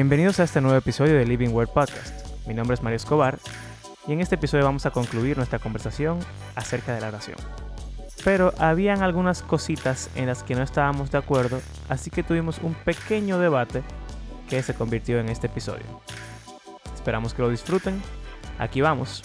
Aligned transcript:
Bienvenidos 0.00 0.40
a 0.40 0.44
este 0.44 0.62
nuevo 0.62 0.78
episodio 0.78 1.12
de 1.14 1.26
Living 1.26 1.50
Word 1.50 1.68
Podcast. 1.68 2.26
Mi 2.46 2.54
nombre 2.54 2.72
es 2.72 2.82
Mario 2.82 2.96
Escobar 2.96 3.38
y 4.06 4.14
en 4.14 4.22
este 4.22 4.36
episodio 4.36 4.64
vamos 4.64 4.86
a 4.86 4.92
concluir 4.92 5.36
nuestra 5.36 5.58
conversación 5.58 6.20
acerca 6.54 6.94
de 6.94 7.02
la 7.02 7.08
oración. 7.08 7.36
Pero 8.24 8.54
habían 8.56 9.02
algunas 9.02 9.42
cositas 9.42 10.08
en 10.14 10.28
las 10.28 10.42
que 10.42 10.54
no 10.54 10.62
estábamos 10.62 11.10
de 11.10 11.18
acuerdo, 11.18 11.60
así 11.90 12.08
que 12.08 12.22
tuvimos 12.22 12.60
un 12.62 12.72
pequeño 12.72 13.38
debate 13.38 13.82
que 14.48 14.62
se 14.62 14.72
convirtió 14.72 15.20
en 15.20 15.28
este 15.28 15.48
episodio. 15.48 15.84
Esperamos 16.94 17.34
que 17.34 17.42
lo 17.42 17.50
disfruten. 17.50 18.00
Aquí 18.58 18.80
vamos. 18.80 19.22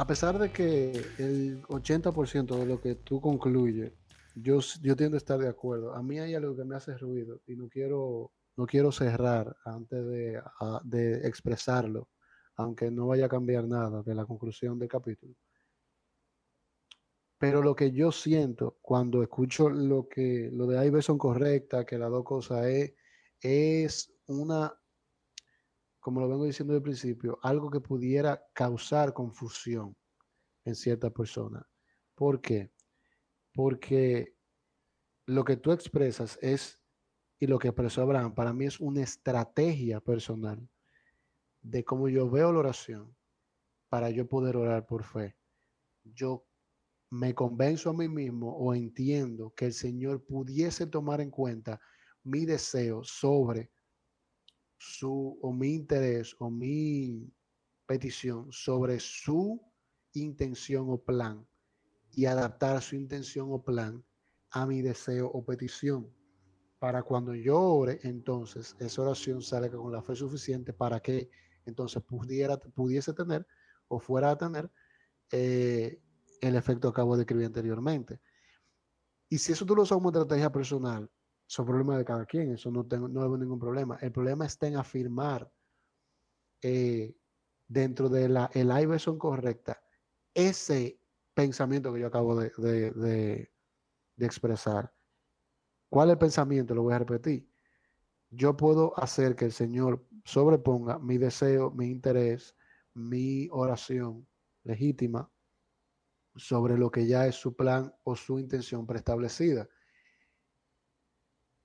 A 0.00 0.06
pesar 0.06 0.38
de 0.38 0.50
que 0.50 0.92
el 1.18 1.62
80% 1.64 2.56
de 2.56 2.64
lo 2.64 2.80
que 2.80 2.94
tú 2.94 3.20
concluyes, 3.20 3.92
yo, 4.34 4.60
yo 4.80 4.96
tiendo 4.96 5.16
a 5.16 5.18
estar 5.18 5.38
de 5.38 5.48
acuerdo. 5.48 5.94
A 5.94 6.02
mí 6.02 6.18
hay 6.18 6.34
algo 6.34 6.56
que 6.56 6.64
me 6.64 6.74
hace 6.74 6.96
ruido 6.96 7.42
y 7.46 7.54
no 7.54 7.68
quiero, 7.68 8.32
no 8.56 8.66
quiero 8.66 8.92
cerrar 8.92 9.54
antes 9.64 10.06
de, 10.06 10.42
de 10.84 11.28
expresarlo, 11.28 12.08
aunque 12.56 12.90
no 12.90 13.08
vaya 13.08 13.26
a 13.26 13.28
cambiar 13.28 13.68
nada 13.68 14.02
de 14.02 14.14
la 14.14 14.24
conclusión 14.24 14.78
del 14.78 14.88
capítulo. 14.88 15.34
Pero 17.36 17.62
lo 17.62 17.76
que 17.76 17.92
yo 17.92 18.10
siento 18.10 18.78
cuando 18.80 19.22
escucho 19.22 19.68
lo 19.68 20.08
que 20.08 20.50
lo 20.50 20.66
de 20.66 20.78
A 20.78 21.02
son 21.02 21.18
correctas, 21.18 21.84
que 21.84 21.98
las 21.98 22.10
dos 22.10 22.24
cosas 22.24 22.64
es, 22.66 22.94
es 23.42 24.14
una 24.26 24.79
como 26.10 26.22
lo 26.22 26.28
vengo 26.28 26.44
diciendo 26.44 26.74
al 26.74 26.82
principio, 26.82 27.38
algo 27.40 27.70
que 27.70 27.78
pudiera 27.78 28.44
causar 28.52 29.12
confusión 29.12 29.96
en 30.64 30.74
cierta 30.74 31.10
persona. 31.10 31.64
¿Por 32.16 32.40
qué? 32.40 32.72
Porque 33.52 34.34
lo 35.26 35.44
que 35.44 35.56
tú 35.56 35.70
expresas 35.70 36.36
es, 36.42 36.82
y 37.38 37.46
lo 37.46 37.60
que 37.60 37.68
expresó 37.68 38.02
Abraham, 38.02 38.34
para 38.34 38.52
mí 38.52 38.64
es 38.64 38.80
una 38.80 39.02
estrategia 39.02 40.00
personal 40.00 40.68
de 41.62 41.84
cómo 41.84 42.08
yo 42.08 42.28
veo 42.28 42.52
la 42.52 42.58
oración 42.58 43.16
para 43.88 44.10
yo 44.10 44.26
poder 44.26 44.56
orar 44.56 44.86
por 44.86 45.04
fe. 45.04 45.36
Yo 46.02 46.44
me 47.08 47.36
convenzo 47.36 47.90
a 47.90 47.94
mí 47.94 48.08
mismo 48.08 48.56
o 48.56 48.74
entiendo 48.74 49.54
que 49.54 49.66
el 49.66 49.74
Señor 49.74 50.26
pudiese 50.26 50.88
tomar 50.88 51.20
en 51.20 51.30
cuenta 51.30 51.80
mi 52.24 52.46
deseo 52.46 53.04
sobre 53.04 53.70
su 54.80 55.38
o 55.42 55.52
mi 55.52 55.74
interés 55.74 56.34
o 56.38 56.50
mi 56.50 57.30
petición 57.86 58.50
sobre 58.50 58.98
su 58.98 59.60
intención 60.14 60.86
o 60.88 60.96
plan 60.96 61.46
y 62.12 62.24
adaptar 62.24 62.80
su 62.80 62.96
intención 62.96 63.48
o 63.52 63.62
plan 63.62 64.02
a 64.50 64.64
mi 64.64 64.80
deseo 64.80 65.26
o 65.26 65.44
petición. 65.44 66.10
Para 66.78 67.02
cuando 67.02 67.34
yo 67.34 67.60
ore, 67.60 68.00
entonces 68.04 68.74
esa 68.80 69.02
oración 69.02 69.42
salga 69.42 69.76
con 69.76 69.92
la 69.92 70.02
fe 70.02 70.16
suficiente 70.16 70.72
para 70.72 70.98
que 71.00 71.30
entonces 71.66 72.02
pudiera, 72.02 72.56
pudiese 72.58 73.12
tener 73.12 73.46
o 73.88 74.00
fuera 74.00 74.30
a 74.30 74.38
tener 74.38 74.70
eh, 75.30 76.00
el 76.40 76.56
efecto 76.56 76.90
que 76.90 77.00
acabo 77.00 77.16
de 77.16 77.24
escribir 77.24 77.46
anteriormente. 77.46 78.18
Y 79.28 79.36
si 79.36 79.52
eso 79.52 79.66
tú 79.66 79.76
lo 79.76 79.82
usas 79.82 79.96
como 79.96 80.08
estrategia 80.08 80.50
personal, 80.50 81.10
son 81.50 81.66
problemas 81.66 81.98
de 81.98 82.04
cada 82.04 82.26
quien, 82.26 82.52
eso 82.52 82.70
no 82.70 82.86
tengo, 82.86 83.08
no 83.08 83.36
ningún 83.36 83.58
problema. 83.58 83.98
El 84.00 84.12
problema 84.12 84.46
está 84.46 84.68
en 84.68 84.76
afirmar 84.76 85.50
eh, 86.62 87.16
dentro 87.66 88.08
de 88.08 88.28
la 88.28 88.48
el 88.54 88.70
Iverson 88.70 89.18
correcta 89.18 89.82
ese 90.32 91.00
pensamiento 91.34 91.92
que 91.92 91.98
yo 91.98 92.06
acabo 92.06 92.36
de, 92.36 92.52
de, 92.92 93.50
expresar. 94.24 94.94
¿Cuál 95.88 96.10
es 96.10 96.12
el 96.12 96.18
pensamiento? 96.18 96.72
Lo 96.72 96.84
voy 96.84 96.94
a 96.94 97.00
repetir. 97.00 97.50
Yo 98.30 98.56
puedo 98.56 98.96
hacer 98.96 99.34
que 99.34 99.46
el 99.46 99.52
Señor 99.52 100.06
sobreponga 100.24 101.00
mi 101.00 101.18
deseo, 101.18 101.72
mi 101.72 101.86
interés, 101.86 102.54
mi 102.94 103.48
oración 103.50 104.24
legítima 104.62 105.28
sobre 106.36 106.78
lo 106.78 106.92
que 106.92 107.08
ya 107.08 107.26
es 107.26 107.34
su 107.34 107.56
plan 107.56 107.92
o 108.04 108.14
su 108.14 108.38
intención 108.38 108.86
preestablecida. 108.86 109.68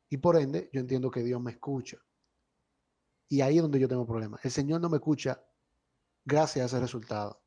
Y 0.10 0.18
por 0.18 0.38
ende, 0.38 0.70
yo 0.72 0.82
entiendo 0.82 1.10
que 1.10 1.24
Dios 1.24 1.42
me 1.42 1.52
escucha. 1.52 1.98
Y 3.28 3.42
ahí 3.42 3.58
es 3.58 3.62
donde 3.62 3.80
yo 3.80 3.88
tengo 3.88 4.06
problemas. 4.06 4.44
El 4.46 4.52
Señor 4.52 4.82
no 4.82 4.90
me 4.90 4.98
escucha 4.98 5.44
gracias 6.24 6.64
a 6.64 6.78
ese 6.78 6.80
resultado. 6.80 7.42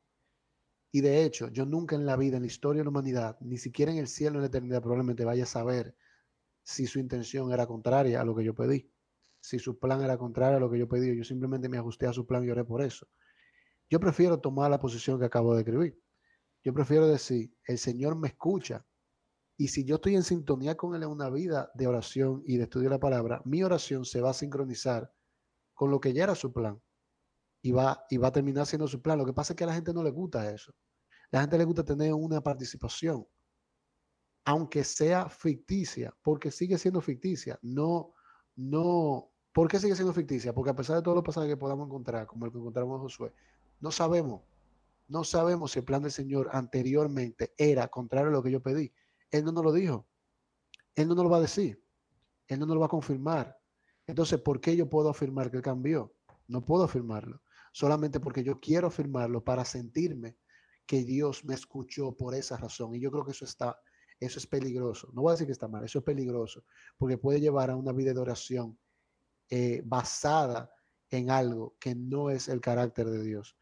Y 0.91 1.01
de 1.01 1.23
hecho, 1.23 1.49
yo 1.49 1.65
nunca 1.65 1.95
en 1.95 2.05
la 2.05 2.15
vida, 2.15 2.37
en 2.37 2.43
la 2.43 2.47
historia 2.47 2.79
de 2.79 2.85
la 2.85 2.89
humanidad, 2.89 3.37
ni 3.41 3.57
siquiera 3.57 3.91
en 3.91 3.99
el 3.99 4.07
cielo, 4.07 4.35
en 4.35 4.41
la 4.41 4.47
eternidad, 4.47 4.81
probablemente 4.81 5.23
vaya 5.23 5.43
a 5.43 5.47
saber 5.47 5.95
si 6.63 6.87
su 6.87 6.99
intención 6.99 7.51
era 7.51 7.67
contraria 7.67 8.21
a 8.21 8.25
lo 8.25 8.35
que 8.35 8.43
yo 8.43 8.53
pedí. 8.53 8.91
Si 9.41 9.59
su 9.59 9.79
plan 9.79 10.01
era 10.01 10.17
contrario 10.17 10.57
a 10.57 10.59
lo 10.59 10.69
que 10.69 10.79
yo 10.79 10.87
pedí. 10.87 11.15
Yo 11.15 11.23
simplemente 11.23 11.69
me 11.69 11.77
ajusté 11.77 12.07
a 12.07 12.13
su 12.13 12.25
plan 12.25 12.43
y 12.43 12.49
oré 12.49 12.65
por 12.65 12.81
eso. 12.81 13.07
Yo 13.89 13.99
prefiero 13.99 14.39
tomar 14.39 14.69
la 14.69 14.79
posición 14.79 15.19
que 15.19 15.25
acabo 15.25 15.53
de 15.53 15.61
escribir. 15.61 15.99
Yo 16.63 16.73
prefiero 16.73 17.07
decir, 17.07 17.55
el 17.65 17.77
Señor 17.77 18.15
me 18.15 18.27
escucha 18.27 18.85
y 19.59 19.67
si 19.67 19.83
yo 19.83 19.95
estoy 19.95 20.15
en 20.15 20.23
sintonía 20.23 20.77
con 20.77 20.95
Él 20.95 21.03
en 21.03 21.09
una 21.09 21.29
vida 21.29 21.69
de 21.73 21.85
oración 21.85 22.41
y 22.45 22.55
de 22.55 22.63
estudio 22.63 22.85
de 22.85 22.95
la 22.95 22.99
palabra, 22.99 23.41
mi 23.43 23.61
oración 23.61 24.05
se 24.05 24.21
va 24.21 24.29
a 24.29 24.33
sincronizar 24.33 25.13
con 25.73 25.91
lo 25.91 25.99
que 25.99 26.13
ya 26.13 26.23
era 26.23 26.33
su 26.33 26.53
plan. 26.53 26.81
Y 27.61 27.73
va, 27.73 28.05
y 28.09 28.15
va 28.15 28.29
a 28.29 28.31
terminar 28.31 28.65
siendo 28.65 28.87
su 28.87 29.01
plan. 29.01 29.17
Lo 29.17 29.25
que 29.25 29.33
pasa 29.33 29.51
es 29.51 29.57
que 29.57 29.65
a 29.65 29.67
la 29.67 29.73
gente 29.73 29.93
no 29.93 30.01
le 30.01 30.11
gusta 30.11 30.49
eso. 30.49 30.73
La 31.29 31.41
gente 31.41 31.57
le 31.57 31.65
gusta 31.65 31.83
tener 31.83 32.13
una 32.13 32.39
participación, 32.39 33.27
aunque 34.45 34.85
sea 34.85 35.27
ficticia, 35.27 36.15
porque 36.23 36.51
sigue 36.51 36.77
siendo 36.77 37.01
ficticia. 37.01 37.59
No, 37.61 38.13
no. 38.55 39.29
¿Por 39.51 39.67
qué 39.67 39.77
sigue 39.77 39.95
siendo 39.95 40.13
ficticia? 40.13 40.53
Porque 40.53 40.71
a 40.71 40.75
pesar 40.75 40.95
de 40.95 41.01
todos 41.01 41.15
los 41.15 41.25
pasajes 41.25 41.49
que 41.49 41.57
podamos 41.57 41.85
encontrar, 41.85 42.27
como 42.27 42.45
el 42.45 42.53
que 42.53 42.59
encontramos 42.59 42.95
en 42.95 43.01
Josué, 43.01 43.33
no 43.81 43.91
sabemos, 43.91 44.41
no 45.09 45.25
sabemos 45.25 45.73
si 45.73 45.79
el 45.79 45.85
plan 45.85 46.01
del 46.01 46.13
Señor 46.13 46.49
anteriormente 46.53 47.53
era 47.57 47.89
contrario 47.89 48.29
a 48.29 48.31
lo 48.31 48.41
que 48.41 48.51
yo 48.51 48.63
pedí. 48.63 48.93
Él 49.31 49.45
no 49.45 49.51
nos 49.51 49.63
lo 49.63 49.73
dijo. 49.73 50.07
Él 50.95 51.07
no 51.07 51.15
nos 51.15 51.23
lo 51.23 51.29
va 51.29 51.37
a 51.37 51.41
decir. 51.41 51.83
Él 52.47 52.59
no 52.59 52.65
nos 52.65 52.75
lo 52.75 52.79
va 52.81 52.87
a 52.87 52.89
confirmar. 52.89 53.57
Entonces, 54.07 54.39
¿por 54.41 54.59
qué 54.59 54.75
yo 54.75 54.89
puedo 54.89 55.09
afirmar 55.09 55.51
que 55.51 55.57
él 55.57 55.63
cambió? 55.63 56.15
No 56.47 56.65
puedo 56.65 56.83
afirmarlo. 56.83 57.41
Solamente 57.71 58.19
porque 58.19 58.43
yo 58.43 58.59
quiero 58.59 58.87
afirmarlo 58.87 59.43
para 59.43 59.63
sentirme 59.63 60.37
que 60.85 61.03
Dios 61.03 61.45
me 61.45 61.53
escuchó 61.53 62.17
por 62.17 62.33
esa 62.33 62.57
razón. 62.57 62.95
Y 62.95 62.99
yo 62.99 63.11
creo 63.11 63.23
que 63.23 63.31
eso 63.31 63.45
está, 63.45 63.79
eso 64.19 64.39
es 64.39 64.47
peligroso. 64.47 65.11
No 65.13 65.21
voy 65.21 65.29
a 65.29 65.33
decir 65.33 65.45
que 65.45 65.53
está 65.53 65.67
mal, 65.67 65.83
eso 65.83 65.99
es 65.99 66.05
peligroso, 66.05 66.65
porque 66.97 67.19
puede 67.19 67.39
llevar 67.39 67.69
a 67.69 67.75
una 67.75 67.91
vida 67.93 68.11
de 68.11 68.19
oración 68.19 68.79
eh, 69.49 69.83
basada 69.85 70.73
en 71.11 71.29
algo 71.29 71.75
que 71.79 71.93
no 71.93 72.29
es 72.29 72.47
el 72.49 72.59
carácter 72.59 73.07
de 73.07 73.23
Dios. 73.23 73.55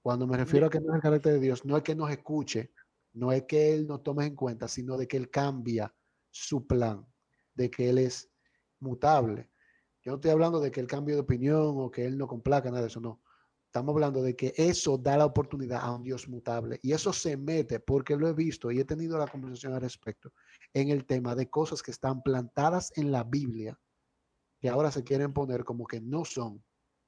Cuando 0.00 0.26
me 0.26 0.36
refiero 0.36 0.66
a 0.66 0.70
que 0.70 0.80
no 0.80 0.90
es 0.90 0.96
el 0.96 1.02
carácter 1.02 1.34
de 1.34 1.40
Dios, 1.40 1.64
no 1.64 1.76
es 1.76 1.82
que 1.82 1.94
nos 1.94 2.10
escuche, 2.10 2.72
no 3.14 3.32
es 3.32 3.44
que 3.44 3.74
Él 3.74 3.86
nos 3.86 4.02
tome 4.02 4.26
en 4.26 4.34
cuenta, 4.34 4.68
sino 4.68 4.96
de 4.96 5.06
que 5.06 5.16
Él 5.16 5.30
cambia 5.30 5.94
su 6.30 6.66
plan, 6.66 7.06
de 7.54 7.70
que 7.70 7.90
Él 7.90 7.98
es 7.98 8.30
mutable. 8.80 9.50
Yo 10.02 10.12
no 10.12 10.16
estoy 10.16 10.30
hablando 10.30 10.60
de 10.60 10.70
que 10.70 10.80
Él 10.80 10.86
cambie 10.86 11.14
de 11.14 11.20
opinión 11.20 11.74
o 11.76 11.90
que 11.90 12.04
Él 12.04 12.18
no 12.18 12.26
complaca, 12.26 12.70
nada 12.70 12.82
de 12.82 12.88
eso, 12.88 13.00
no. 13.00 13.22
Estamos 13.66 13.94
hablando 13.94 14.22
de 14.22 14.36
que 14.36 14.52
eso 14.56 14.98
da 14.98 15.16
la 15.16 15.24
oportunidad 15.24 15.80
a 15.80 15.96
un 15.96 16.02
Dios 16.02 16.28
mutable. 16.28 16.78
Y 16.82 16.92
eso 16.92 17.10
se 17.12 17.38
mete, 17.38 17.80
porque 17.80 18.16
lo 18.16 18.28
he 18.28 18.34
visto 18.34 18.70
y 18.70 18.80
he 18.80 18.84
tenido 18.84 19.16
la 19.16 19.26
conversación 19.26 19.72
al 19.72 19.80
respecto, 19.80 20.32
en 20.74 20.90
el 20.90 21.06
tema 21.06 21.34
de 21.34 21.48
cosas 21.48 21.82
que 21.82 21.90
están 21.90 22.22
plantadas 22.22 22.92
en 22.96 23.10
la 23.10 23.24
Biblia, 23.24 23.78
que 24.60 24.68
ahora 24.68 24.90
se 24.90 25.02
quieren 25.02 25.32
poner 25.32 25.64
como 25.64 25.86
que 25.86 26.00
no 26.00 26.24
son 26.24 26.62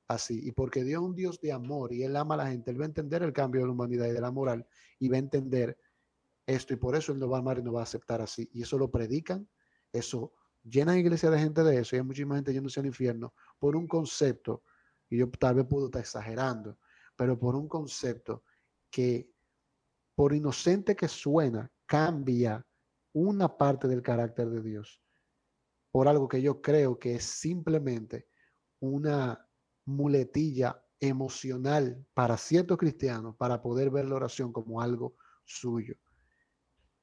así. 0.08 0.40
Y 0.42 0.52
porque 0.52 0.84
Dios 0.84 1.02
es 1.02 1.06
un 1.06 1.14
Dios 1.14 1.40
de 1.40 1.52
amor 1.52 1.92
y 1.92 2.02
Él 2.02 2.16
ama 2.16 2.34
a 2.34 2.38
la 2.38 2.46
gente, 2.48 2.70
Él 2.70 2.80
va 2.80 2.84
a 2.84 2.88
entender 2.88 3.22
el 3.22 3.32
cambio 3.32 3.60
de 3.60 3.66
la 3.66 3.72
humanidad 3.72 4.06
y 4.06 4.12
de 4.12 4.20
la 4.20 4.30
moral 4.30 4.66
y 4.98 5.08
va 5.08 5.16
a 5.16 5.20
entender 5.20 5.78
esto 6.46 6.74
y 6.74 6.76
por 6.76 6.96
eso 6.96 7.12
él 7.12 7.18
no 7.18 7.28
va 7.28 7.38
a 7.38 7.40
amar 7.40 7.58
y 7.58 7.62
no 7.62 7.72
va 7.72 7.80
a 7.80 7.84
aceptar 7.84 8.20
así. 8.20 8.48
Y 8.52 8.62
eso 8.62 8.78
lo 8.78 8.90
predican, 8.90 9.48
eso 9.92 10.32
llena 10.62 10.98
iglesia 10.98 11.30
de 11.30 11.38
gente 11.38 11.62
de 11.62 11.78
eso 11.78 11.94
y 11.94 11.98
hay 11.98 12.04
muchísima 12.04 12.36
gente 12.36 12.52
yéndose 12.52 12.80
al 12.80 12.86
infierno 12.86 13.34
por 13.58 13.76
un 13.76 13.86
concepto, 13.86 14.62
y 15.08 15.18
yo 15.18 15.30
tal 15.30 15.56
vez 15.56 15.66
puedo 15.66 15.86
estar 15.86 16.00
exagerando, 16.00 16.78
pero 17.16 17.38
por 17.38 17.54
un 17.54 17.68
concepto 17.68 18.44
que 18.90 19.30
por 20.14 20.32
inocente 20.32 20.94
que 20.94 21.08
suena, 21.08 21.70
cambia 21.86 22.64
una 23.12 23.56
parte 23.56 23.88
del 23.88 24.02
carácter 24.02 24.48
de 24.48 24.62
Dios 24.62 25.00
por 25.94 26.08
algo 26.08 26.26
que 26.26 26.42
yo 26.42 26.60
creo 26.60 26.98
que 26.98 27.14
es 27.14 27.24
simplemente 27.24 28.26
una 28.80 29.48
muletilla 29.84 30.82
emocional 30.98 32.04
para 32.14 32.36
ciertos 32.36 32.78
cristianos 32.78 33.36
para 33.36 33.62
poder 33.62 33.90
ver 33.90 34.06
la 34.06 34.16
oración 34.16 34.52
como 34.52 34.80
algo 34.80 35.14
suyo. 35.44 35.94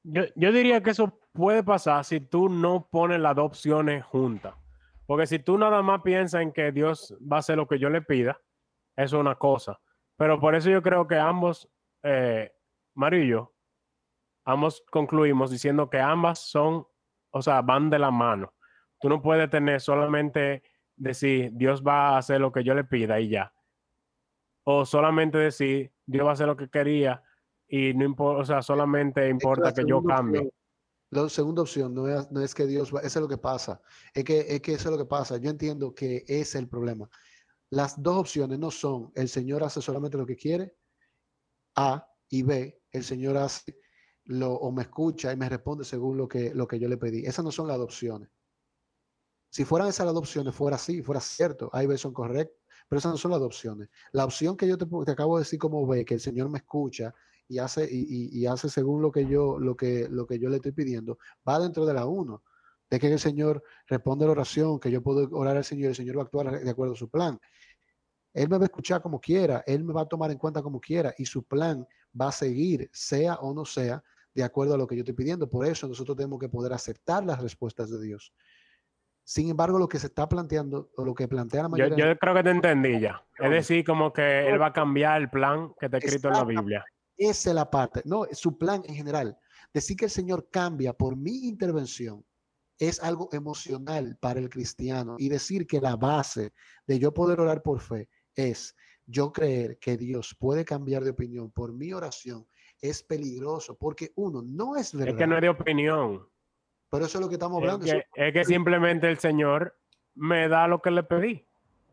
Yo, 0.04 0.24
diría 0.34 0.82
que 0.82 0.90
eso 0.90 1.18
puede 1.32 1.62
pasar 1.62 2.04
si 2.04 2.20
tú 2.20 2.48
no 2.48 2.88
pones 2.90 3.20
las 3.20 3.36
dos 3.36 3.46
opciones 3.46 4.04
juntas. 4.04 4.54
Porque 5.06 5.26
si 5.26 5.38
tú 5.38 5.58
nada 5.58 5.82
más 5.82 6.02
piensas 6.02 6.42
en 6.42 6.52
que 6.52 6.72
Dios 6.72 7.16
va 7.20 7.36
a 7.36 7.38
hacer 7.40 7.56
lo 7.56 7.68
que 7.68 7.78
yo 7.78 7.88
le 7.88 8.02
pida, 8.02 8.40
eso 8.96 9.16
es 9.16 9.20
una 9.20 9.36
cosa. 9.36 9.80
Pero 10.16 10.40
por 10.40 10.54
eso 10.54 10.70
yo 10.70 10.82
creo 10.82 11.06
que 11.06 11.16
ambos, 11.16 11.68
eh, 12.02 12.52
Mario 12.94 13.22
y 13.22 13.28
yo, 13.28 13.54
ambos 14.44 14.84
concluimos 14.90 15.50
diciendo 15.50 15.88
que 15.88 16.00
ambas 16.00 16.38
son, 16.40 16.86
o 17.30 17.42
sea, 17.42 17.62
van 17.62 17.90
de 17.90 17.98
la 17.98 18.10
mano. 18.10 18.52
Tú 19.00 19.08
no 19.08 19.22
puedes 19.22 19.50
tener 19.50 19.80
solamente 19.80 20.62
decir 20.96 21.50
Dios 21.54 21.82
va 21.82 22.10
a 22.10 22.18
hacer 22.18 22.40
lo 22.40 22.52
que 22.52 22.64
yo 22.64 22.74
le 22.74 22.84
pida 22.84 23.20
y 23.20 23.28
ya. 23.28 23.52
O 24.64 24.84
solamente 24.84 25.38
decir 25.38 25.92
Dios 26.06 26.26
va 26.26 26.30
a 26.30 26.32
hacer 26.34 26.46
lo 26.46 26.56
que 26.56 26.68
quería 26.68 27.22
y 27.74 27.94
no 27.94 28.04
importa, 28.04 28.42
o 28.42 28.44
sea, 28.44 28.60
solamente 28.60 29.26
importa 29.30 29.72
que 29.72 29.82
yo 29.86 30.02
cambie. 30.04 30.52
La 31.08 31.26
segunda 31.30 31.62
opción 31.62 31.94
no 31.94 32.06
es, 32.06 32.30
no 32.30 32.42
es 32.42 32.54
que 32.54 32.66
Dios 32.66 32.94
va, 32.94 33.00
eso 33.00 33.18
es 33.18 33.22
lo 33.22 33.28
que 33.28 33.38
pasa. 33.38 33.80
Es 34.12 34.24
que, 34.24 34.40
es 34.40 34.60
que 34.60 34.74
eso 34.74 34.90
es 34.90 34.92
lo 34.92 34.98
que 34.98 35.08
pasa. 35.08 35.38
Yo 35.38 35.48
entiendo 35.48 35.94
que 35.94 36.16
ese 36.26 36.40
es 36.42 36.54
el 36.56 36.68
problema. 36.68 37.08
Las 37.70 38.02
dos 38.02 38.18
opciones 38.18 38.58
no 38.58 38.70
son 38.70 39.10
el 39.14 39.26
Señor 39.26 39.64
hace 39.64 39.80
solamente 39.80 40.18
lo 40.18 40.26
que 40.26 40.36
quiere, 40.36 40.74
A, 41.74 42.06
y 42.28 42.42
B, 42.42 42.78
el 42.90 43.04
Señor 43.04 43.38
hace 43.38 43.78
lo, 44.24 44.52
o 44.52 44.70
me 44.70 44.82
escucha 44.82 45.32
y 45.32 45.38
me 45.38 45.48
responde 45.48 45.86
según 45.86 46.18
lo 46.18 46.28
que, 46.28 46.54
lo 46.54 46.66
que 46.66 46.78
yo 46.78 46.90
le 46.90 46.98
pedí. 46.98 47.24
Esas 47.24 47.42
no 47.42 47.52
son 47.52 47.68
las 47.68 47.78
opciones. 47.78 48.28
Si 49.48 49.64
fueran 49.64 49.88
esas 49.88 50.04
las 50.04 50.16
opciones, 50.16 50.54
fuera 50.54 50.76
así, 50.76 51.02
fuera 51.02 51.22
cierto, 51.22 51.70
A 51.72 51.82
y 51.82 51.86
B 51.86 51.96
son 51.96 52.12
correctas, 52.12 52.58
pero 52.86 52.98
esas 52.98 53.12
no 53.12 53.18
son 53.18 53.30
las 53.30 53.40
opciones. 53.40 53.88
La 54.12 54.26
opción 54.26 54.58
que 54.58 54.68
yo 54.68 54.76
te, 54.76 54.84
te 55.06 55.10
acabo 55.10 55.38
de 55.38 55.44
decir 55.44 55.58
como 55.58 55.86
B, 55.86 56.04
que 56.04 56.12
el 56.12 56.20
Señor 56.20 56.50
me 56.50 56.58
escucha 56.58 57.14
y 57.48 57.58
hace, 57.58 57.88
y, 57.90 58.30
y, 58.32 58.46
hace 58.46 58.68
según 58.68 59.02
lo 59.02 59.12
que, 59.12 59.26
yo, 59.26 59.58
lo, 59.58 59.76
que, 59.76 60.08
lo 60.08 60.26
que 60.26 60.38
yo 60.38 60.48
le 60.48 60.56
estoy 60.56 60.72
pidiendo, 60.72 61.18
va 61.46 61.58
dentro 61.58 61.84
de 61.84 61.94
la 61.94 62.06
1 62.06 62.42
de 62.92 63.00
que 63.00 63.10
el 63.10 63.18
Señor 63.18 63.62
responde 63.86 64.26
la 64.26 64.32
oración, 64.32 64.78
que 64.78 64.90
yo 64.90 65.02
puedo 65.02 65.26
orar 65.32 65.56
al 65.56 65.64
Señor 65.64 65.84
y 65.84 65.88
el 65.88 65.94
Señor 65.94 66.18
va 66.18 66.20
a 66.20 66.24
actuar 66.24 66.60
de 66.60 66.70
acuerdo 66.70 66.92
a 66.92 66.96
su 66.96 67.08
plan. 67.08 67.40
Él 68.34 68.50
me 68.50 68.58
va 68.58 68.64
a 68.64 68.66
escuchar 68.66 69.00
como 69.00 69.18
quiera, 69.18 69.64
Él 69.66 69.82
me 69.82 69.94
va 69.94 70.02
a 70.02 70.06
tomar 70.06 70.30
en 70.30 70.36
cuenta 70.36 70.62
como 70.62 70.78
quiera 70.78 71.14
y 71.16 71.24
su 71.24 71.42
plan 71.42 71.86
va 72.18 72.28
a 72.28 72.32
seguir, 72.32 72.90
sea 72.92 73.36
o 73.36 73.54
no 73.54 73.64
sea, 73.64 74.02
de 74.34 74.44
acuerdo 74.44 74.74
a 74.74 74.78
lo 74.78 74.86
que 74.86 74.96
yo 74.96 75.00
estoy 75.00 75.14
pidiendo. 75.14 75.48
Por 75.48 75.66
eso 75.66 75.88
nosotros 75.88 76.18
tenemos 76.18 76.38
que 76.38 76.50
poder 76.50 76.74
aceptar 76.74 77.24
las 77.24 77.40
respuestas 77.40 77.90
de 77.90 77.98
Dios. 77.98 78.34
Sin 79.24 79.48
embargo, 79.48 79.78
lo 79.78 79.88
que 79.88 79.98
se 79.98 80.08
está 80.08 80.28
planteando, 80.28 80.90
o 80.96 81.04
lo 81.04 81.14
que 81.14 81.28
plantea 81.28 81.62
la 81.62 81.68
mayoría... 81.70 81.96
Yo, 81.96 82.06
yo 82.08 82.18
creo 82.18 82.34
que 82.34 82.42
te 82.42 82.50
entendí 82.50 83.00
ya. 83.00 83.24
Es 83.38 83.50
decir, 83.50 83.84
como 83.84 84.12
que 84.12 84.48
Él 84.48 84.60
va 84.60 84.66
a 84.66 84.72
cambiar 84.74 85.22
el 85.22 85.30
plan 85.30 85.72
que 85.80 85.86
está 85.86 85.96
escrito 85.96 86.28
en 86.28 86.34
la 86.34 86.44
Biblia. 86.44 86.84
Esa 87.28 87.50
es 87.50 87.54
la 87.54 87.70
parte. 87.70 88.02
No, 88.04 88.26
su 88.32 88.58
plan 88.58 88.82
en 88.86 88.94
general. 88.94 89.38
Decir 89.72 89.96
que 89.96 90.06
el 90.06 90.10
Señor 90.10 90.48
cambia 90.50 90.92
por 90.92 91.16
mi 91.16 91.46
intervención 91.46 92.24
es 92.78 93.00
algo 93.00 93.28
emocional 93.32 94.16
para 94.20 94.40
el 94.40 94.48
cristiano 94.48 95.14
y 95.18 95.28
decir 95.28 95.66
que 95.66 95.80
la 95.80 95.94
base 95.94 96.52
de 96.86 96.98
yo 96.98 97.14
poder 97.14 97.40
orar 97.40 97.62
por 97.62 97.80
fe 97.80 98.08
es 98.34 98.74
yo 99.06 99.32
creer 99.32 99.78
que 99.78 99.96
Dios 99.96 100.34
puede 100.38 100.64
cambiar 100.64 101.04
de 101.04 101.10
opinión 101.10 101.50
por 101.52 101.72
mi 101.72 101.92
oración 101.92 102.46
es 102.80 103.04
peligroso 103.04 103.76
porque 103.78 104.12
uno 104.16 104.42
no 104.42 104.76
es 104.76 104.92
verdad. 104.92 105.14
Es 105.14 105.16
que 105.16 105.26
no 105.26 105.36
es 105.36 105.42
de 105.42 105.48
opinión. 105.48 106.28
Pero 106.90 107.06
eso 107.06 107.18
es 107.18 107.22
lo 107.22 107.28
que 107.28 107.36
estamos 107.36 107.58
hablando. 107.58 107.86
Es 107.86 107.92
que, 107.92 108.04
es 108.14 108.32
que 108.32 108.44
simplemente 108.44 109.08
el 109.08 109.18
Señor 109.18 109.78
me 110.14 110.48
da 110.48 110.66
lo 110.66 110.82
que 110.82 110.90
le 110.90 111.04
pedí. 111.04 111.46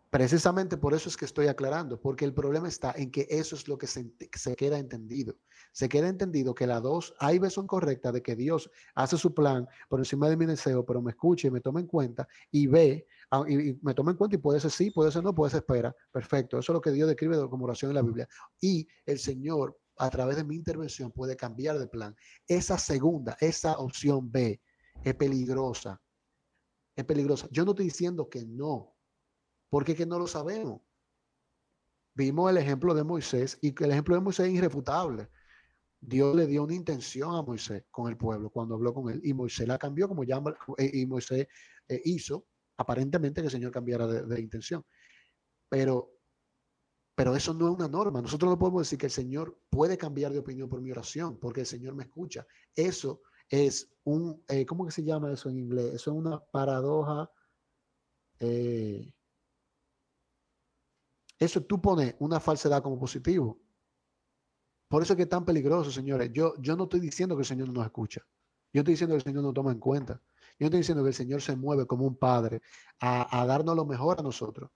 Precisamente 0.10 0.76
por 0.76 0.96
eso 0.96 1.08
es 1.08 1.16
que 1.16 1.26
estoy 1.26 1.48
aclarando, 1.48 2.02
porque 2.02 2.26
el 2.26 2.34
problema 2.34 2.68
está 2.68 2.94
en 2.98 3.12
que 3.12 3.28
eso 3.30 3.56
es 3.56 3.68
lo 3.68 3.78
que 3.78 3.86
se, 3.86 4.12
queda 4.58 4.80
entendido. 4.80 5.38
Se 5.72 5.88
queda 5.88 6.08
entendido 6.08 6.56
que 6.56 6.66
las 6.66 6.82
dos 6.82 7.14
veces 7.22 7.54
son 7.54 7.68
correctas 7.68 8.14
de 8.14 8.24
que 8.24 8.36
Dios 8.36 8.72
hace 8.96 9.20
su 9.20 9.36
plan 9.36 9.68
por 9.88 10.00
encima 10.00 10.28
de 10.28 10.36
mi 10.36 10.48
deseo, 10.48 10.84
pero 10.84 11.00
me 11.04 11.12
escucha 11.12 11.48
y 11.48 11.52
me 11.52 11.62
toma 11.62 11.80
en 11.80 11.86
cuenta 11.86 12.28
y 12.50 12.66
ve, 12.66 13.06
ah, 13.30 13.44
y, 13.48 13.78
me 13.84 13.94
toma 13.94 14.12
en 14.12 14.18
cuenta 14.18 14.36
y 14.36 14.40
puede 14.40 14.60
ser 14.60 14.72
sí, 14.72 14.90
puede 14.90 15.12
ser 15.12 15.24
no, 15.24 15.36
puede 15.36 15.52
ser 15.52 15.60
espera. 15.60 15.96
Perfecto. 16.12 16.58
Eso 16.58 16.72
es 16.72 16.74
lo 16.74 16.82
que 16.82 16.92
Dios 16.92 17.08
describe 17.08 17.38
como 17.48 17.66
oración 17.66 17.92
en 17.92 17.96
la 17.96 18.02
Biblia. 18.02 18.28
Y 18.60 18.88
el 19.06 19.20
Señor, 19.20 19.80
a 19.98 20.10
través 20.10 20.38
de 20.38 20.44
mi 20.44 20.56
intervención, 20.56 21.12
puede 21.12 21.36
cambiar 21.36 21.78
de 21.78 21.88
plan. 21.88 22.16
Esa 22.48 22.80
segunda, 22.80 23.38
esa 23.40 23.78
opción 23.78 24.32
B, 24.32 24.60
es 25.04 25.14
peligrosa. 25.14 26.02
Es 26.96 27.06
peligrosa. 27.06 27.48
Yo 27.52 27.64
no 27.64 27.72
estoy 27.72 27.86
diciendo 27.86 28.28
que 28.28 28.44
no 28.44 28.96
porque 29.70 29.96
que 29.96 30.06
no 30.06 30.20
lo 30.20 30.28
sabemos. 30.28 30.82
Vimos 32.16 32.52
el 32.52 32.58
ejemplo 32.58 32.94
de 32.94 33.04
Moisés 33.04 33.58
y 33.62 33.72
que 33.72 33.86
el 33.86 33.92
ejemplo 33.92 34.16
de 34.16 34.22
Moisés 34.22 34.48
es 34.48 34.54
irrefutable. 34.54 35.30
Dios 36.02 36.36
le 36.36 36.48
dio 36.48 36.64
una 36.64 36.74
intención 36.74 37.36
a 37.36 37.42
Moisés 37.42 37.86
con 37.92 38.10
el 38.10 38.18
pueblo 38.18 38.50
cuando 38.50 38.76
habló 38.76 38.94
con 38.94 39.10
él 39.10 39.22
y 39.24 39.34
Moisés 39.34 39.68
la 39.68 39.78
cambió 39.78 40.08
como 40.08 40.24
ya 40.24 40.42
eh, 40.78 40.92
y 40.94 41.06
Moisés 41.06 41.48
eh, 41.88 42.02
hizo 42.06 42.46
aparentemente 42.78 43.42
que 43.42 43.48
el 43.48 43.52
Señor 43.52 43.72
cambiara 43.72 44.08
de, 44.08 44.42
intención. 44.42 44.86
Pero, 45.68 46.14
pero 47.16 47.36
eso 47.36 47.54
no 47.54 47.68
es 47.68 47.76
una 47.76 47.90
norma. 47.90 48.22
Nosotros 48.22 48.50
no 48.50 48.58
podemos 48.58 48.84
decir 48.84 48.98
que 48.98 49.08
el 49.08 49.12
Señor 49.12 49.60
puede 49.70 49.98
cambiar 49.98 50.32
de 50.32 50.40
opinión 50.40 50.70
por 50.70 50.82
mi 50.82 50.92
oración 50.92 51.38
porque 51.38 51.62
el 51.62 51.68
Señor 51.68 51.96
me 51.96 52.04
escucha. 52.04 52.48
Eso 52.74 53.22
es 53.50 53.92
un, 54.06 54.44
eh, 54.48 54.66
¿cómo 54.66 54.86
que 54.86 54.92
se 54.92 55.04
llama 55.04 55.34
eso 55.34 55.50
en 55.50 55.58
inglés? 55.58 55.96
Eso 55.96 56.12
es 56.12 56.18
una 56.18 56.40
paradoja. 56.40 57.30
Eso 61.40 61.64
tú 61.64 61.82
pones 61.82 62.16
una 62.20 62.40
falsedad 62.40 62.84
como 62.84 63.00
positivo. 63.00 63.58
Por 64.90 65.02
eso 65.02 65.14
es 65.14 65.18
que 65.18 65.24
es 65.24 65.30
tan 65.30 65.46
peligroso, 65.46 65.90
señores. 65.90 66.32
Yo, 66.34 66.54
yo 66.60 66.76
no 66.76 66.84
estoy 66.84 67.00
diciendo 67.00 67.36
que 67.36 67.42
el 67.42 67.46
Señor 67.46 67.68
no 67.68 67.76
nos 67.76 67.86
escucha. 67.86 68.22
Yo 68.74 68.82
estoy 68.82 68.94
diciendo 68.94 69.14
que 69.14 69.18
el 69.18 69.24
Señor 69.24 69.44
no 69.44 69.54
toma 69.54 69.72
en 69.72 69.80
cuenta. 69.80 70.22
Yo 70.60 70.66
estoy 70.66 70.80
diciendo 70.80 71.04
que 71.04 71.10
el 71.10 71.16
Señor 71.16 71.42
se 71.42 71.56
mueve 71.56 71.86
como 71.86 72.06
un 72.06 72.18
padre 72.18 72.62
a, 73.00 73.46
darnos 73.46 73.76
lo 73.76 73.86
mejor 73.86 74.20
a 74.20 74.24
nosotros. 74.24 74.70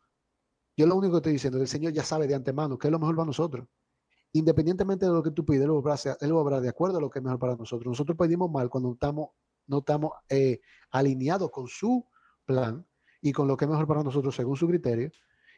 Yo 0.77 0.88
lo 0.88 0.95
único 0.95 1.13
que 1.13 1.18
estoy 1.18 1.33
diciendo 1.33 1.57
es 1.57 1.62
que 1.62 1.63
el 1.63 1.81
Señor 1.81 1.94
ya 1.94 2.04
sabe 2.04 2.27
de 2.27 2.36
antemano 2.36 2.77
qué 2.77 2.88
es 2.88 2.92
lo 2.92 3.00
mejor 3.00 3.16
para 3.16 3.25
nosotros. 3.25 3.68
Independientemente 4.31 5.06
de 5.06 5.12
lo 5.12 5.21
que 5.21 5.31
tú 5.31 5.45
pides, 5.45 5.63
Él 5.63 5.68
lo 5.68 5.83
va 6.44 6.57
a 6.57 6.62
de 6.62 6.69
acuerdo 6.69 6.98
a 6.98 7.01
lo 7.01 7.09
que 7.09 7.19
es 7.19 7.24
mejor 7.24 7.39
para 7.39 7.56
nosotros. 7.56 7.92
Nosotros 7.92 8.18
pedimos 8.18 8.50
mal 8.50 8.69
cuando 8.69 8.94
estamos, 8.94 9.30
no 9.68 9.80
estamos 9.80 10.12
eh, 10.30 10.62
alineados 10.92 11.51
con 11.51 11.68
su 11.68 12.07
plan 12.45 12.86
y 13.21 13.31
con 13.31 13.48
lo 13.48 13.57
que 13.57 13.66
es 13.66 13.71
mejor 13.71 13.88
para 13.88 14.04
nosotros 14.04 14.33
según 14.35 14.56
su 14.56 14.68
criterio 14.68 15.11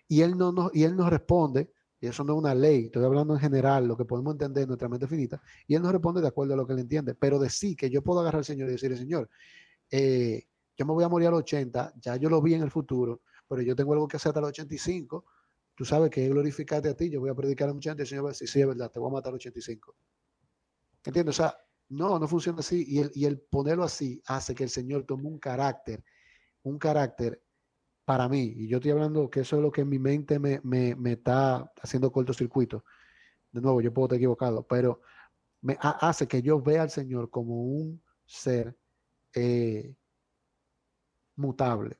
y 0.07 0.21
él, 0.21 0.37
no 0.37 0.51
nos, 0.51 0.75
y 0.75 0.83
él 0.83 0.95
nos 0.95 1.09
responde, 1.09 1.71
y 1.99 2.07
eso 2.07 2.23
no 2.23 2.33
es 2.33 2.39
una 2.39 2.53
ley, 2.53 2.85
estoy 2.85 3.03
hablando 3.03 3.33
en 3.33 3.39
general, 3.39 3.87
lo 3.87 3.97
que 3.97 4.05
podemos 4.05 4.33
entender 4.33 4.63
en 4.63 4.69
nuestra 4.69 4.89
mente 4.89 5.07
finita, 5.07 5.41
y 5.67 5.75
él 5.75 5.81
nos 5.81 5.91
responde 5.91 6.21
de 6.21 6.27
acuerdo 6.27 6.53
a 6.53 6.57
lo 6.57 6.67
que 6.67 6.73
él 6.73 6.79
entiende, 6.79 7.15
pero 7.15 7.39
decir 7.39 7.75
que 7.75 7.89
yo 7.89 8.01
puedo 8.01 8.19
agarrar 8.19 8.39
al 8.39 8.45
Señor 8.45 8.69
y 8.69 8.73
decirle, 8.73 8.97
Señor, 8.97 9.29
eh, 9.89 10.43
yo 10.77 10.85
me 10.85 10.93
voy 10.93 11.03
a 11.03 11.09
morir 11.09 11.29
a 11.29 11.31
los 11.31 11.39
80, 11.39 11.93
ya 12.01 12.15
yo 12.17 12.29
lo 12.29 12.41
vi 12.41 12.53
en 12.53 12.61
el 12.61 12.71
futuro, 12.71 13.21
pero 13.47 13.61
yo 13.61 13.75
tengo 13.75 13.93
algo 13.93 14.07
que 14.07 14.17
hacer 14.17 14.29
hasta 14.29 14.41
los 14.41 14.49
85, 14.49 15.25
tú 15.73 15.85
sabes 15.85 16.09
que 16.09 16.25
es 16.25 16.29
glorificarte 16.29 16.89
a 16.89 16.95
ti, 16.95 17.09
yo 17.09 17.19
voy 17.19 17.29
a 17.29 17.35
predicar 17.35 17.69
a 17.69 17.71
los 17.71 17.77
80, 17.77 18.03
el 18.03 18.07
Señor 18.07 18.25
va 18.25 18.29
a 18.29 18.31
decir, 18.33 18.47
sí, 18.47 18.61
es 18.61 18.67
verdad, 18.67 18.91
te 18.91 18.99
voy 18.99 19.09
a 19.09 19.13
matar 19.13 19.29
a 19.29 19.33
los 19.33 19.41
85. 19.41 19.95
¿Entiendes? 21.03 21.39
O 21.39 21.43
sea, 21.43 21.57
no, 21.89 22.17
no 22.19 22.27
funciona 22.27 22.59
así, 22.59 22.83
y 22.87 22.99
el, 22.99 23.11
y 23.13 23.25
el 23.25 23.39
ponerlo 23.39 23.83
así 23.83 24.21
hace 24.25 24.55
que 24.55 24.63
el 24.63 24.69
Señor 24.69 25.05
tome 25.05 25.27
un 25.27 25.39
carácter, 25.39 26.03
un 26.63 26.79
carácter 26.79 27.41
para 28.05 28.29
mí, 28.29 28.53
y 28.55 28.67
yo 28.67 28.77
estoy 28.77 28.91
hablando 28.91 29.29
que 29.29 29.41
eso 29.41 29.55
es 29.55 29.61
lo 29.63 29.71
que 29.71 29.81
en 29.81 29.89
mi 29.89 29.97
mente 29.97 30.37
me, 30.37 30.61
me, 30.63 31.11
está 31.11 31.71
haciendo 31.81 32.11
cortocircuito. 32.11 32.85
De 33.51 33.61
nuevo, 33.61 33.81
yo 33.81 33.91
puedo 33.91 34.05
estar 34.05 34.17
equivocado, 34.17 34.65
pero 34.67 35.01
me 35.61 35.77
hace 35.81 36.27
que 36.27 36.41
yo 36.43 36.61
vea 36.61 36.83
al 36.83 36.91
Señor 36.91 37.31
como 37.31 37.63
un 37.63 38.01
ser 38.25 38.77
eh, 39.33 39.95
mutable. 41.35 41.99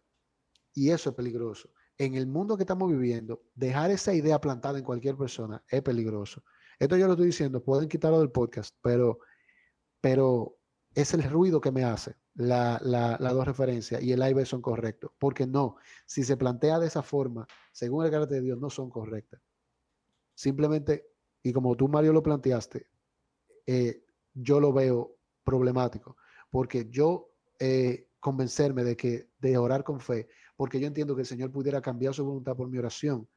Y 0.74 0.92
eso 0.92 1.10
es 1.10 1.16
peligroso. 1.16 1.70
En 1.98 2.14
el 2.14 2.28
mundo 2.28 2.56
que 2.56 2.64
estamos 2.64 2.92
viviendo, 2.92 3.44
dejar 3.56 3.90
esa 3.90 4.14
idea 4.14 4.40
plantada 4.40 4.78
en 4.78 4.84
cualquier 4.84 5.18
persona 5.18 5.64
es 5.68 5.82
peligroso. 5.82 6.44
Esto 6.78 6.98
yo 6.98 7.08
lo 7.08 7.14
estoy 7.14 7.28
diciendo, 7.28 7.64
pueden 7.64 7.90
quitarlo 7.90 8.20
del 8.20 8.32
podcast, 8.32 8.76
pero, 8.82 9.20
pero 10.02 10.60
es 10.94 11.14
el 11.14 11.24
ruido 11.24 11.60
que 11.62 11.72
me 11.72 11.84
hace 11.84 12.16
las 12.36 12.82
la, 12.82 13.18
dos 13.18 13.46
referencias 13.46 14.02
y 14.04 14.12
el 14.12 14.22
A 14.22 14.30
y 14.30 14.34
B 14.34 14.46
son 14.46 14.62
correctos. 14.62 15.12
Porque 15.18 15.48
no, 15.48 15.78
si 16.06 16.24
se 16.24 16.38
plantea 16.38 16.80
de 16.80 16.88
esa 16.88 17.02
forma, 17.02 17.48
según 17.72 18.06
el 18.06 18.12
carácter 18.12 18.40
de 18.40 18.46
Dios, 18.46 18.60
no 18.60 18.70
son 18.70 18.90
correctas. 18.90 19.42
Simplemente, 20.34 21.08
y 21.42 21.54
como 21.54 21.76
tú, 21.76 21.88
Mario, 21.88 22.14
lo 22.14 22.22
planteaste, 22.22 22.88
eh, 23.66 24.04
yo 24.34 24.60
lo 24.60 24.74
veo 24.74 25.18
problemático. 25.44 26.18
Porque 26.50 26.88
yo 26.90 27.32
eh, 27.60 28.10
convencerme 28.20 28.84
de 28.84 28.98
que 28.98 29.30
de 29.40 29.58
orar 29.58 29.84
con 29.84 30.00
fe, 30.00 30.28
porque 30.56 30.80
yo 30.80 30.88
entiendo 30.88 31.16
que 31.16 31.22
el 31.22 31.28
Señor 31.28 31.52
pudiera 31.52 31.82
cambiar 31.82 32.14
su 32.14 32.26
voluntad 32.26 32.56
por 32.56 32.70
mi 32.70 32.78
oración, 32.78 33.28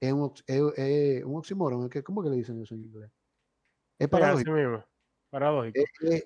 es 0.00 0.12
un, 0.12 0.32
es, 0.46 1.24
un 1.24 1.36
oxímoron. 1.36 1.88
¿Cómo 2.04 2.22
que 2.22 2.30
le 2.30 2.36
dicen 2.36 2.60
eso 2.60 2.74
en 2.74 2.82
inglés? 2.82 3.10
Es 3.98 4.08
paradójico. 4.08 4.84
paradójico. 5.30 5.80
Eh, 6.02 6.24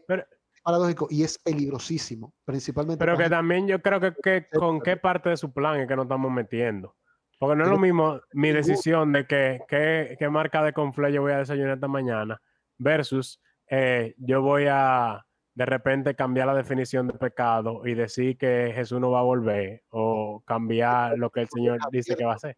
paradójico 0.66 1.06
y 1.10 1.22
es 1.22 1.38
peligrosísimo, 1.38 2.34
principalmente. 2.44 2.98
Pero 2.98 3.16
que 3.16 3.30
también 3.30 3.68
yo 3.68 3.80
creo 3.80 4.00
que, 4.00 4.48
con 4.52 4.80
qué 4.80 4.96
parte 4.96 5.28
de 5.28 5.36
su 5.36 5.52
plan 5.52 5.78
es 5.78 5.86
que 5.86 5.94
nos 5.94 6.06
estamos 6.06 6.32
metiendo. 6.32 6.96
Porque 7.38 7.54
no 7.54 7.62
es 7.62 7.70
lo 7.70 7.78
mismo 7.78 8.20
mi 8.32 8.50
decisión 8.50 9.12
de 9.12 9.28
que 9.28 9.60
qué 9.68 10.28
marca 10.28 10.64
de 10.64 10.72
confle 10.72 11.12
yo 11.12 11.22
voy 11.22 11.32
a 11.32 11.38
desayunar 11.38 11.74
esta 11.74 11.86
mañana 11.86 12.42
versus 12.78 13.40
eh, 13.70 14.14
yo 14.18 14.42
voy 14.42 14.64
a 14.68 15.24
de 15.54 15.66
repente 15.66 16.16
cambiar 16.16 16.48
la 16.48 16.54
definición 16.54 17.06
de 17.06 17.14
pecado 17.14 17.86
y 17.86 17.94
decir 17.94 18.36
que 18.36 18.72
Jesús 18.74 19.00
no 19.00 19.12
va 19.12 19.20
a 19.20 19.22
volver 19.22 19.84
o 19.90 20.42
cambiar 20.44 21.16
lo 21.16 21.30
que 21.30 21.42
el 21.42 21.48
Señor 21.48 21.78
dice 21.92 22.16
que 22.16 22.24
va 22.24 22.32
a 22.32 22.36
hacer. 22.36 22.56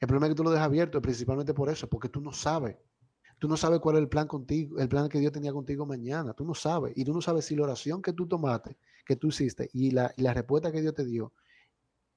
El 0.00 0.08
problema 0.08 0.26
es 0.26 0.32
que 0.32 0.36
tú 0.36 0.42
lo 0.42 0.50
dejas 0.50 0.66
abierto, 0.66 1.00
principalmente 1.00 1.54
por 1.54 1.68
eso, 1.68 1.88
porque 1.88 2.08
tú 2.08 2.20
no 2.20 2.32
sabes. 2.32 2.76
Tú 3.38 3.48
no 3.48 3.56
sabes 3.56 3.80
cuál 3.80 3.96
es 3.96 4.02
el 4.02 4.08
plan 4.08 4.26
contigo, 4.26 4.78
el 4.78 4.88
plan 4.88 5.08
que 5.08 5.18
Dios 5.18 5.32
tenía 5.32 5.52
contigo 5.52 5.84
mañana. 5.84 6.32
Tú 6.32 6.44
no 6.44 6.54
sabes. 6.54 6.92
Y 6.96 7.04
tú 7.04 7.12
no 7.12 7.20
sabes 7.20 7.44
si 7.44 7.54
la 7.56 7.64
oración 7.64 8.00
que 8.00 8.12
tú 8.12 8.26
tomaste, 8.26 8.76
que 9.04 9.16
tú 9.16 9.28
hiciste, 9.28 9.68
y 9.72 9.90
la, 9.90 10.12
y 10.16 10.22
la 10.22 10.32
respuesta 10.32 10.72
que 10.72 10.80
Dios 10.80 10.94
te 10.94 11.04
dio, 11.04 11.32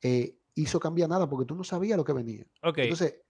eh, 0.01 0.35
hizo 0.55 0.79
cambiar 0.79 1.09
nada, 1.09 1.29
porque 1.29 1.45
tú 1.45 1.55
no 1.55 1.63
sabías 1.63 1.97
lo 1.97 2.03
que 2.05 2.13
venía. 2.13 2.45
Ok. 2.61 2.79
Entonces, 2.79 3.21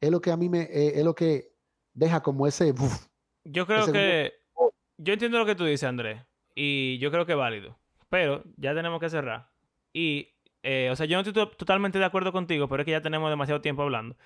es 0.00 0.10
lo 0.10 0.20
que 0.20 0.30
a 0.30 0.36
mí 0.36 0.48
me, 0.48 0.62
eh, 0.62 0.98
es 0.98 1.04
lo 1.04 1.14
que 1.14 1.52
deja 1.94 2.22
como 2.22 2.46
ese, 2.46 2.70
uf, 2.72 3.06
Yo 3.44 3.66
creo 3.66 3.80
Ese 3.82 3.92
que. 3.92 4.32
Yo 4.98 5.12
entiendo 5.12 5.38
lo 5.38 5.46
que 5.46 5.54
tú 5.56 5.64
dices, 5.64 5.88
Andrés. 5.88 6.22
Y 6.54 6.98
yo 6.98 7.10
creo 7.10 7.26
que 7.26 7.32
es 7.32 7.38
válido. 7.38 7.76
Pero 8.08 8.44
ya 8.56 8.74
tenemos 8.74 9.00
que 9.00 9.10
cerrar. 9.10 9.50
Y, 9.92 10.28
eh, 10.62 10.90
o 10.92 10.96
sea, 10.96 11.06
yo 11.06 11.16
no 11.16 11.20
estoy 11.20 11.32
to- 11.32 11.50
totalmente 11.50 11.98
de 11.98 12.04
acuerdo 12.04 12.30
contigo, 12.30 12.68
pero 12.68 12.82
es 12.82 12.84
que 12.84 12.92
ya 12.92 13.00
tenemos 13.02 13.30
demasiado 13.30 13.60
tiempo 13.60 13.82
hablando. 13.82 14.16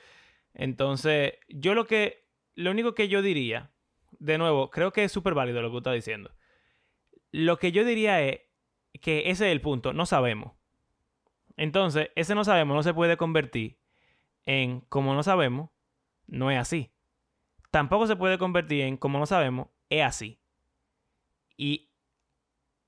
Entonces, 0.54 1.35
yo 1.49 1.75
lo 1.75 1.87
que. 1.87 2.25
Lo 2.57 2.73
único 2.73 2.95
que 2.95 3.07
yo 3.07 3.23
diría, 3.23 3.71
de 4.19 4.39
nuevo, 4.39 4.71
creo 4.71 4.93
que 4.93 5.05
es 5.05 5.13
súper 5.13 5.35
válido 5.35 5.63
lo 5.63 5.69
que 5.69 5.73
tú 5.73 5.79
estás 5.79 5.95
diciendo. 5.95 6.33
Lo 7.31 7.59
que 7.59 7.71
yo 7.71 7.85
diría 7.85 8.21
es 8.23 8.41
que 9.01 9.31
ese 9.31 9.47
es 9.47 9.53
el 9.53 9.61
punto, 9.61 9.93
no 9.93 10.05
sabemos. 10.05 10.55
Entonces, 11.57 12.11
ese 12.17 12.35
no 12.35 12.43
sabemos 12.43 12.75
no 12.75 12.83
se 12.83 12.93
puede 12.93 13.17
convertir 13.17 13.79
en 14.45 14.81
como 14.81 15.15
no 15.15 15.23
sabemos, 15.23 15.71
no 16.27 16.51
es 16.51 16.59
así 16.59 16.91
tampoco 17.77 18.07
se 18.07 18.17
puede 18.17 18.39
convertir 18.39 18.81
en, 18.85 18.97
como 18.97 19.19
no 19.19 19.27
sabemos, 19.27 19.69
es 19.91 20.03
así. 20.03 20.41
Y 21.59 21.91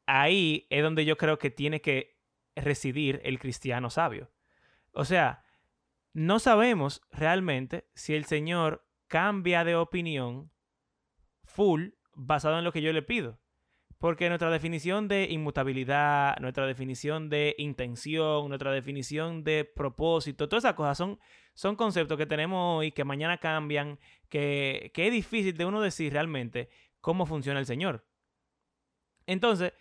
ahí 0.06 0.66
es 0.70 0.82
donde 0.82 1.04
yo 1.04 1.18
creo 1.18 1.38
que 1.38 1.50
tiene 1.50 1.82
que 1.82 2.18
residir 2.56 3.20
el 3.22 3.38
cristiano 3.38 3.90
sabio. 3.90 4.30
O 4.92 5.04
sea, 5.04 5.44
no 6.14 6.38
sabemos 6.38 7.02
realmente 7.10 7.86
si 7.94 8.14
el 8.14 8.24
Señor 8.24 8.87
cambia 9.08 9.64
de 9.64 9.74
opinión 9.74 10.52
full 11.44 11.88
basado 12.14 12.58
en 12.58 12.64
lo 12.64 12.72
que 12.72 12.82
yo 12.82 12.92
le 12.92 13.02
pido. 13.02 13.40
Porque 13.98 14.28
nuestra 14.28 14.50
definición 14.50 15.08
de 15.08 15.26
inmutabilidad, 15.28 16.38
nuestra 16.38 16.66
definición 16.66 17.28
de 17.28 17.56
intención, 17.58 18.48
nuestra 18.48 18.70
definición 18.70 19.42
de 19.42 19.64
propósito, 19.64 20.48
todas 20.48 20.62
esas 20.62 20.74
cosas 20.74 20.96
son, 20.96 21.18
son 21.54 21.74
conceptos 21.74 22.16
que 22.16 22.26
tenemos 22.26 22.78
hoy, 22.78 22.92
que 22.92 23.02
mañana 23.02 23.38
cambian, 23.38 23.98
que, 24.28 24.92
que 24.94 25.08
es 25.08 25.12
difícil 25.12 25.56
de 25.56 25.64
uno 25.64 25.80
decir 25.80 26.12
realmente 26.12 26.68
cómo 27.00 27.26
funciona 27.26 27.58
el 27.58 27.66
Señor. 27.66 28.06
Entonces, 29.26 29.72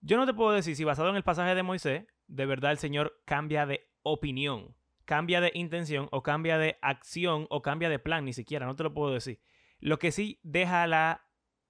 yo 0.00 0.16
no 0.16 0.26
te 0.26 0.34
puedo 0.34 0.50
decir 0.50 0.74
si 0.74 0.82
basado 0.82 1.10
en 1.10 1.16
el 1.16 1.22
pasaje 1.22 1.54
de 1.54 1.62
Moisés, 1.62 2.06
de 2.26 2.46
verdad 2.46 2.72
el 2.72 2.78
Señor 2.78 3.22
cambia 3.24 3.66
de 3.66 3.88
opinión, 4.02 4.74
cambia 5.10 5.40
de 5.40 5.50
intención 5.54 6.06
o 6.12 6.22
cambia 6.22 6.56
de 6.56 6.78
acción 6.82 7.48
o 7.50 7.62
cambia 7.62 7.88
de 7.88 7.98
plan, 7.98 8.24
ni 8.24 8.32
siquiera, 8.32 8.64
no 8.64 8.76
te 8.76 8.84
lo 8.84 8.94
puedo 8.94 9.12
decir. 9.12 9.40
Lo 9.80 9.98
que 9.98 10.12
sí 10.12 10.38
deja 10.44 10.86
la, 10.86 11.26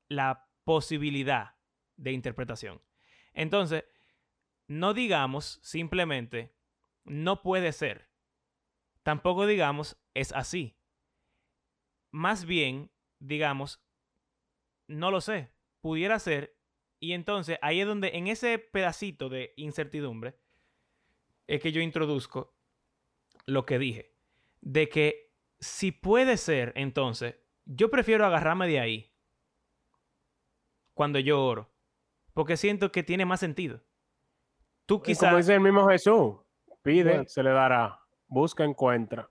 la 0.09 0.47
posibilidad 0.65 1.57
de 1.97 2.13
interpretación. 2.13 2.83
Entonces, 3.33 3.85
no 4.67 4.93
digamos 4.93 5.59
simplemente, 5.63 6.55
no 7.05 7.41
puede 7.41 7.73
ser. 7.73 8.11
Tampoco 9.05 9.47
digamos, 9.47 9.99
es 10.13 10.33
así. 10.33 10.77
Más 12.11 12.45
bien, 12.45 12.91
digamos, 13.21 13.83
no 14.87 15.11
lo 15.11 15.23
sé, 15.23 15.51
pudiera 15.81 16.19
ser. 16.19 16.59
Y 16.99 17.15
entonces 17.15 17.59
ahí 17.63 17.81
es 17.81 17.87
donde, 17.87 18.19
en 18.19 18.27
ese 18.27 18.59
pedacito 18.59 19.31
de 19.31 19.55
incertidumbre, 19.57 20.39
es 21.47 21.63
que 21.63 21.73
yo 21.73 21.81
introduzco 21.81 22.60
lo 23.51 23.67
que 23.67 23.79
dije. 23.79 24.15
De 24.61 24.89
que 24.89 25.33
si 25.59 25.93
puede 25.93 26.37
ser, 26.37 26.73
entonces, 26.77 27.37
yo 27.65 27.91
prefiero 27.91 28.25
agarrarme 28.27 28.67
de 28.67 28.81
ahí 28.81 29.13
cuando 30.95 31.19
yo 31.19 31.43
oro. 31.45 31.71
Porque 32.33 32.57
siento 32.57 32.93
que 32.93 33.03
tiene 33.03 33.25
más 33.25 33.41
sentido. 33.41 33.83
Tú 34.87 34.97
Y 34.97 34.99
como 34.99 35.05
quizás... 35.05 35.37
dice 35.37 35.55
el 35.55 35.61
mismo 35.61 35.89
Jesús, 35.89 36.37
pide, 36.83 37.11
Bueno. 37.11 37.25
se 37.27 37.43
le 37.43 37.51
dará, 37.51 38.01
busca, 38.27 38.65
encuentra, 38.65 39.31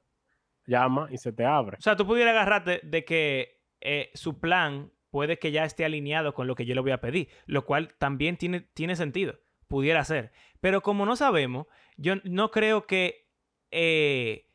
llama 0.66 1.08
y 1.12 1.18
se 1.18 1.32
te 1.32 1.46
abre. 1.46 1.78
O 1.78 1.82
sea, 1.82 1.96
tú 1.96 2.06
pudieras 2.06 2.34
agarrarte 2.34 2.82
de 2.84 3.06
que 3.06 3.62
eh, 3.82 4.12
su 4.14 4.40
plan 4.40 4.92
puede 5.10 5.40
que 5.40 5.52
ya 5.52 5.64
esté 5.66 5.86
alineado 5.86 6.34
con 6.34 6.48
lo 6.48 6.56
que 6.56 6.66
yo 6.66 6.76
le 6.76 6.82
voy 6.82 6.92
a 6.92 7.02
pedir, 7.02 7.30
lo 7.46 7.66
cual 7.66 7.96
también 7.98 8.38
tiene, 8.38 8.62
tiene 8.62 8.96
sentido, 8.96 9.40
pudiera 9.68 10.04
ser. 10.06 10.32
Pero 10.60 10.82
como 10.82 11.06
no 11.06 11.16
sabemos, 11.16 11.68
yo 11.98 12.16
no 12.26 12.52
creo 12.52 12.86
que 12.86 13.29
eh, 13.72 14.48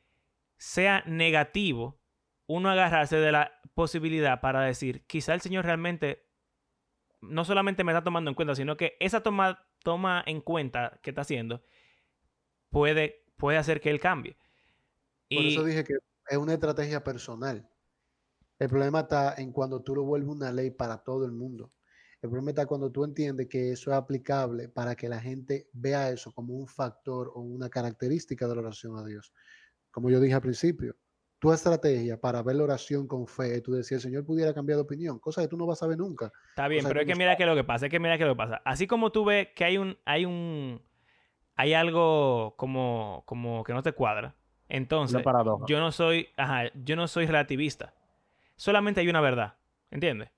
sea 0.58 1.02
negativo 1.06 2.00
uno 2.46 2.70
agarrarse 2.70 3.16
de 3.16 3.32
la 3.32 3.52
posibilidad 3.74 4.40
para 4.40 4.62
decir, 4.62 5.04
quizá 5.06 5.34
el 5.34 5.40
Señor 5.40 5.64
realmente 5.64 6.26
no 7.20 7.44
solamente 7.44 7.84
me 7.84 7.92
está 7.92 8.04
tomando 8.04 8.30
en 8.30 8.34
cuenta, 8.34 8.54
sino 8.54 8.76
que 8.76 8.96
esa 9.00 9.22
toma, 9.22 9.66
toma 9.82 10.22
en 10.26 10.40
cuenta 10.40 11.00
que 11.02 11.10
está 11.10 11.22
haciendo 11.22 11.62
puede, 12.70 13.24
puede 13.36 13.58
hacer 13.58 13.80
que 13.80 13.90
Él 13.90 14.00
cambie. 14.00 14.36
Por 15.30 15.42
Y- 15.42 15.54
eso 15.54 15.64
dije 15.64 15.84
que 15.84 15.94
es 16.28 16.36
una 16.36 16.54
estrategia 16.54 17.02
personal. 17.02 17.68
El 18.58 18.68
problema 18.68 19.00
está 19.00 19.34
en 19.36 19.52
cuando 19.52 19.82
tú 19.82 19.94
lo 19.94 20.04
vuelves 20.04 20.28
una 20.30 20.52
ley 20.52 20.70
para 20.70 20.98
todo 20.98 21.24
el 21.24 21.32
mundo. 21.32 21.72
El 22.24 22.30
problema 22.30 22.52
está 22.52 22.64
cuando 22.64 22.90
tú 22.90 23.04
entiendes 23.04 23.48
que 23.48 23.72
eso 23.72 23.90
es 23.90 23.96
aplicable 23.98 24.70
para 24.70 24.96
que 24.96 25.10
la 25.10 25.20
gente 25.20 25.68
vea 25.74 26.08
eso 26.08 26.32
como 26.32 26.54
un 26.54 26.66
factor 26.66 27.30
o 27.34 27.40
una 27.40 27.68
característica 27.68 28.48
de 28.48 28.54
la 28.54 28.62
oración 28.62 28.96
a 28.96 29.04
Dios. 29.04 29.30
Como 29.90 30.08
yo 30.08 30.18
dije 30.18 30.32
al 30.32 30.40
principio, 30.40 30.96
tu 31.38 31.52
estrategia 31.52 32.18
para 32.18 32.42
ver 32.42 32.56
la 32.56 32.64
oración 32.64 33.06
con 33.06 33.26
fe 33.26 33.56
es 33.56 33.62
tú 33.62 33.72
decir, 33.72 33.96
el 33.96 34.00
Señor 34.00 34.24
pudiera 34.24 34.54
cambiar 34.54 34.78
de 34.78 34.84
opinión, 34.84 35.18
cosa 35.18 35.42
que 35.42 35.48
tú 35.48 35.58
no 35.58 35.66
vas 35.66 35.82
a 35.82 35.86
ver 35.86 35.98
nunca. 35.98 36.32
Está 36.48 36.66
bien, 36.66 36.80
sea, 36.80 36.88
pero 36.88 37.02
es 37.02 37.06
que 37.06 37.14
mira 37.14 37.36
que 37.36 37.44
lo 37.44 37.54
que 37.54 37.62
pasa, 37.62 37.84
es 37.84 37.90
que 37.90 38.00
mira 38.00 38.16
que 38.16 38.24
lo 38.24 38.32
que 38.32 38.38
pasa. 38.38 38.62
Así 38.64 38.86
como 38.86 39.12
tú 39.12 39.26
ves 39.26 39.48
que 39.54 39.64
hay 39.64 39.76
un, 39.76 39.98
hay 40.06 40.24
un, 40.24 40.80
hay 41.56 41.74
algo 41.74 42.54
como, 42.56 43.22
como 43.26 43.64
que 43.64 43.74
no 43.74 43.82
te 43.82 43.92
cuadra. 43.92 44.34
Entonces, 44.70 45.22
yo 45.66 45.78
no 45.78 45.92
soy, 45.92 46.28
ajá, 46.38 46.70
yo 46.72 46.96
no 46.96 47.06
soy 47.06 47.26
relativista. 47.26 47.92
Solamente 48.56 49.02
hay 49.02 49.08
una 49.10 49.20
verdad, 49.20 49.56
¿entiendes? 49.90 50.30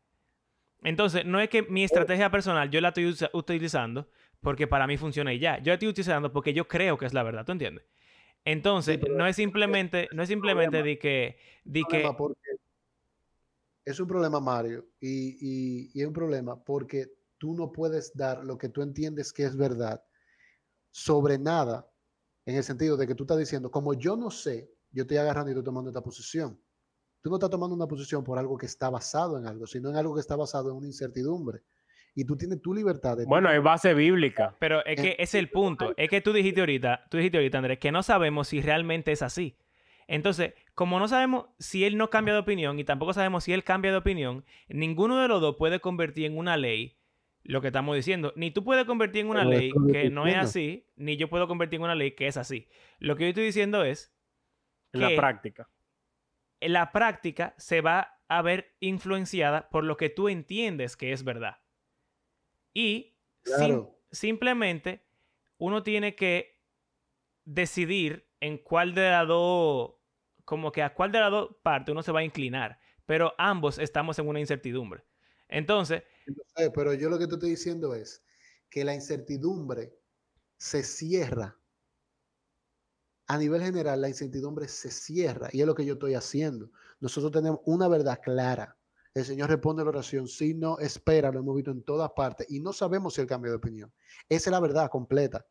Entonces, 0.87 1.25
no 1.26 1.40
es 1.40 1.49
que 1.49 1.62
mi 1.64 1.83
estrategia 1.83 2.31
personal 2.31 2.71
yo 2.71 2.81
la 2.81 2.88
estoy 2.88 3.12
utilizando 3.33 4.09
porque 4.40 4.69
para 4.69 4.87
mí 4.87 4.97
funciona 4.97 5.35
y 5.35 5.40
ya. 5.40 5.59
Yo 5.59 5.71
la 5.71 5.75
estoy 5.75 5.88
utilizando 5.88 6.33
porque 6.33 6.52
yo 6.55 6.69
creo 6.69 6.97
que 6.97 7.07
es 7.07 7.12
la 7.12 7.25
verdad, 7.25 7.45
¿tú 7.45 7.50
entiendes? 7.50 7.85
Entonces, 8.45 9.00
no 9.11 9.26
es 9.26 9.35
simplemente, 9.35 10.09
no 10.12 10.23
es 10.23 10.28
simplemente 10.28 10.85
de 10.85 10.97
que, 11.00 11.38
de 11.64 11.83
que, 11.83 12.09
es 13.85 13.99
un 13.99 14.07
problema, 14.07 14.38
Mario, 14.38 14.87
y, 15.00 15.38
y- 15.40 15.90
y 15.93 16.02
es 16.02 16.07
un 16.07 16.12
problema 16.12 16.62
porque 16.62 17.09
tú 17.37 17.55
no 17.55 17.73
puedes 17.73 18.16
dar 18.16 18.45
lo 18.45 18.57
que 18.57 18.69
tú 18.69 18.81
entiendes 18.81 19.33
que 19.33 19.43
es 19.43 19.57
verdad 19.57 20.00
sobre 20.93 21.37
nada, 21.37 21.90
en 22.47 22.55
el 22.55 22.62
sentido 22.62 22.97
de 22.97 23.09
que 23.09 23.16
tú 23.16 23.25
estás 23.25 23.38
diciendo, 23.38 23.73
como 23.73 23.93
yo 23.95 24.16
no 24.16 24.31
sé, 24.31 24.71
yo 24.93 25.02
estoy 25.02 25.16
agarrando 25.16 25.50
y 25.50 25.52
estoy 25.52 25.64
tomando 25.64 25.90
esta 25.90 26.00
posición. 26.00 26.61
Tú 27.26 27.30
no 27.30 27.38
estás 27.38 27.50
tomando 27.50 27.75
una 27.75 27.88
posición 27.88 28.23
por 28.23 28.38
algo 28.38 28.56
que 28.56 28.66
está 28.66 28.88
basado 28.88 29.37
en 29.37 29.49
algo, 29.49 29.66
sino 29.66 29.90
en 29.90 29.97
algo 29.97 30.14
que 30.14 30.21
está 30.21 30.37
basado 30.37 30.71
en 30.71 30.76
una 30.76 30.87
incertidumbre. 30.87 31.59
Y 32.14 32.25
tú 32.25 32.37
tienes 32.37 32.62
tu 32.62 32.73
libertad 32.73 33.16
de... 33.16 33.25
Bueno, 33.25 33.49
hay 33.49 33.59
base 33.59 33.95
bíblica. 33.95 34.54
Pero 34.61 34.85
es 34.87 34.95
que 34.95 35.09
ese 35.14 35.23
es 35.23 35.35
el 35.35 35.50
punto. 35.50 35.92
Es 35.97 36.09
que 36.09 36.21
tú 36.21 36.33
dijiste 36.33 36.61
ahorita, 36.61 37.06
tú 37.11 37.16
dijiste 37.16 37.38
ahorita, 37.38 37.59
Andrés, 37.59 37.80
que 37.80 37.90
no 37.90 38.04
sabemos 38.04 38.47
si 38.47 38.61
realmente 38.61 39.11
es 39.11 39.23
así. 39.23 39.56
Entonces, 40.06 40.54
como 40.76 41.00
no 41.00 41.09
sabemos 41.09 41.47
si 41.59 41.85
él 41.85 41.97
no 41.97 42.11
cambia 42.11 42.33
de 42.33 42.38
opinión 42.38 42.78
y 42.78 42.85
tampoco 42.85 43.12
sabemos 43.12 43.42
si 43.42 43.52
él 43.52 43.64
cambia 43.64 43.90
de 43.90 43.97
opinión, 43.97 44.45
ninguno 44.68 45.21
de 45.21 45.26
los 45.26 45.40
dos 45.40 45.56
puede 45.56 45.80
convertir 45.80 46.26
en 46.26 46.38
una 46.38 46.56
ley 46.56 46.97
lo 47.42 47.61
que 47.61 47.66
estamos 47.66 47.97
diciendo. 47.97 48.35
Ni 48.37 48.52
tú 48.52 48.62
puedes 48.62 48.85
convertir 48.85 49.23
en 49.23 49.30
una 49.30 49.40
Pero 49.40 49.50
ley 49.50 49.71
es 49.71 49.92
que 49.92 50.11
no 50.11 50.28
es 50.28 50.37
así, 50.37 50.87
ni 50.95 51.16
yo 51.16 51.28
puedo 51.28 51.49
convertir 51.49 51.78
en 51.78 51.87
una 51.87 51.97
ley 51.97 52.12
que 52.12 52.28
es 52.28 52.37
así. 52.37 52.68
Lo 53.00 53.16
que 53.16 53.25
yo 53.25 53.28
estoy 53.30 53.47
diciendo 53.47 53.83
es 53.83 54.14
En 54.92 55.00
la 55.00 55.16
práctica. 55.16 55.68
La 56.61 56.93
práctica 56.93 57.55
se 57.59 57.81
va 57.81 58.21
a 58.29 58.43
ver 58.43 58.77
influenciada 58.81 59.69
por 59.71 59.85
lo 59.85 59.97
que 59.97 60.11
tú 60.11 60.29
entiendes 60.29 60.97
que 60.97 61.13
es 61.13 61.25
verdad. 61.25 61.59
Y 62.75 63.19
sim- 63.45 63.87
simplemente 64.11 65.07
uno 65.59 65.83
tiene 65.83 66.15
que 66.15 66.63
decidir 67.45 68.29
en 68.41 68.59
cuál 68.59 68.95
de 68.95 69.11
las 69.11 69.27
dos, 69.27 69.95
como 70.45 70.73
que 70.73 70.83
a 70.83 70.95
cuál 70.95 71.13
de 71.13 71.21
las 71.21 71.31
dos 71.31 71.57
partes 71.63 71.93
uno 71.93 72.03
se 72.03 72.13
va 72.13 72.21
a 72.21 72.25
inclinar. 72.25 72.79
Pero 73.07 73.35
ambos 73.39 73.79
estamos 73.79 74.19
en 74.19 74.29
una 74.29 74.41
incertidumbre. 74.41 75.05
Entonces, 75.49 76.03
pero 76.75 76.93
yo 76.95 77.09
lo 77.09 77.19
que 77.19 77.27
te 77.27 77.35
estoy 77.35 77.51
diciendo 77.51 77.95
es 77.95 78.25
que 78.69 78.85
la 78.85 78.95
incertidumbre 78.95 79.95
se 80.59 80.83
cierra. 80.83 81.57
A 83.28 83.38
nivel 83.38 83.61
general, 83.62 84.00
la 84.00 84.09
incertidumbre 84.09 84.68
se 84.68 84.90
cierra 84.90 85.49
y 85.52 85.61
es 85.61 85.66
lo 85.66 85.75
que 85.75 85.85
yo 85.85 85.95
estoy 85.95 86.14
haciendo. 86.14 86.71
Nosotros 87.00 87.33
tenemos 87.33 87.61
una 87.64 87.88
verdad 87.88 88.21
clara. 88.23 88.76
el 89.14 89.25
Señor 89.25 89.49
responde 89.50 89.83
la 89.83 89.88
oración. 89.90 90.28
Si 90.28 90.54
no 90.54 90.78
espera, 90.78 91.33
lo 91.33 91.40
hemos 91.40 91.56
visto 91.56 91.71
en 91.71 91.83
todas 91.83 92.11
partes 92.14 92.47
y 92.50 92.61
no 92.61 92.73
sabemos 92.73 93.14
si 93.14 93.21
él 93.23 93.26
cambia 93.26 93.50
de 93.50 93.56
opinión. 93.56 93.92
Esa 94.28 94.50
es 94.50 94.52
la 94.52 94.61
verdad 94.61 94.88
completa. 94.90 95.45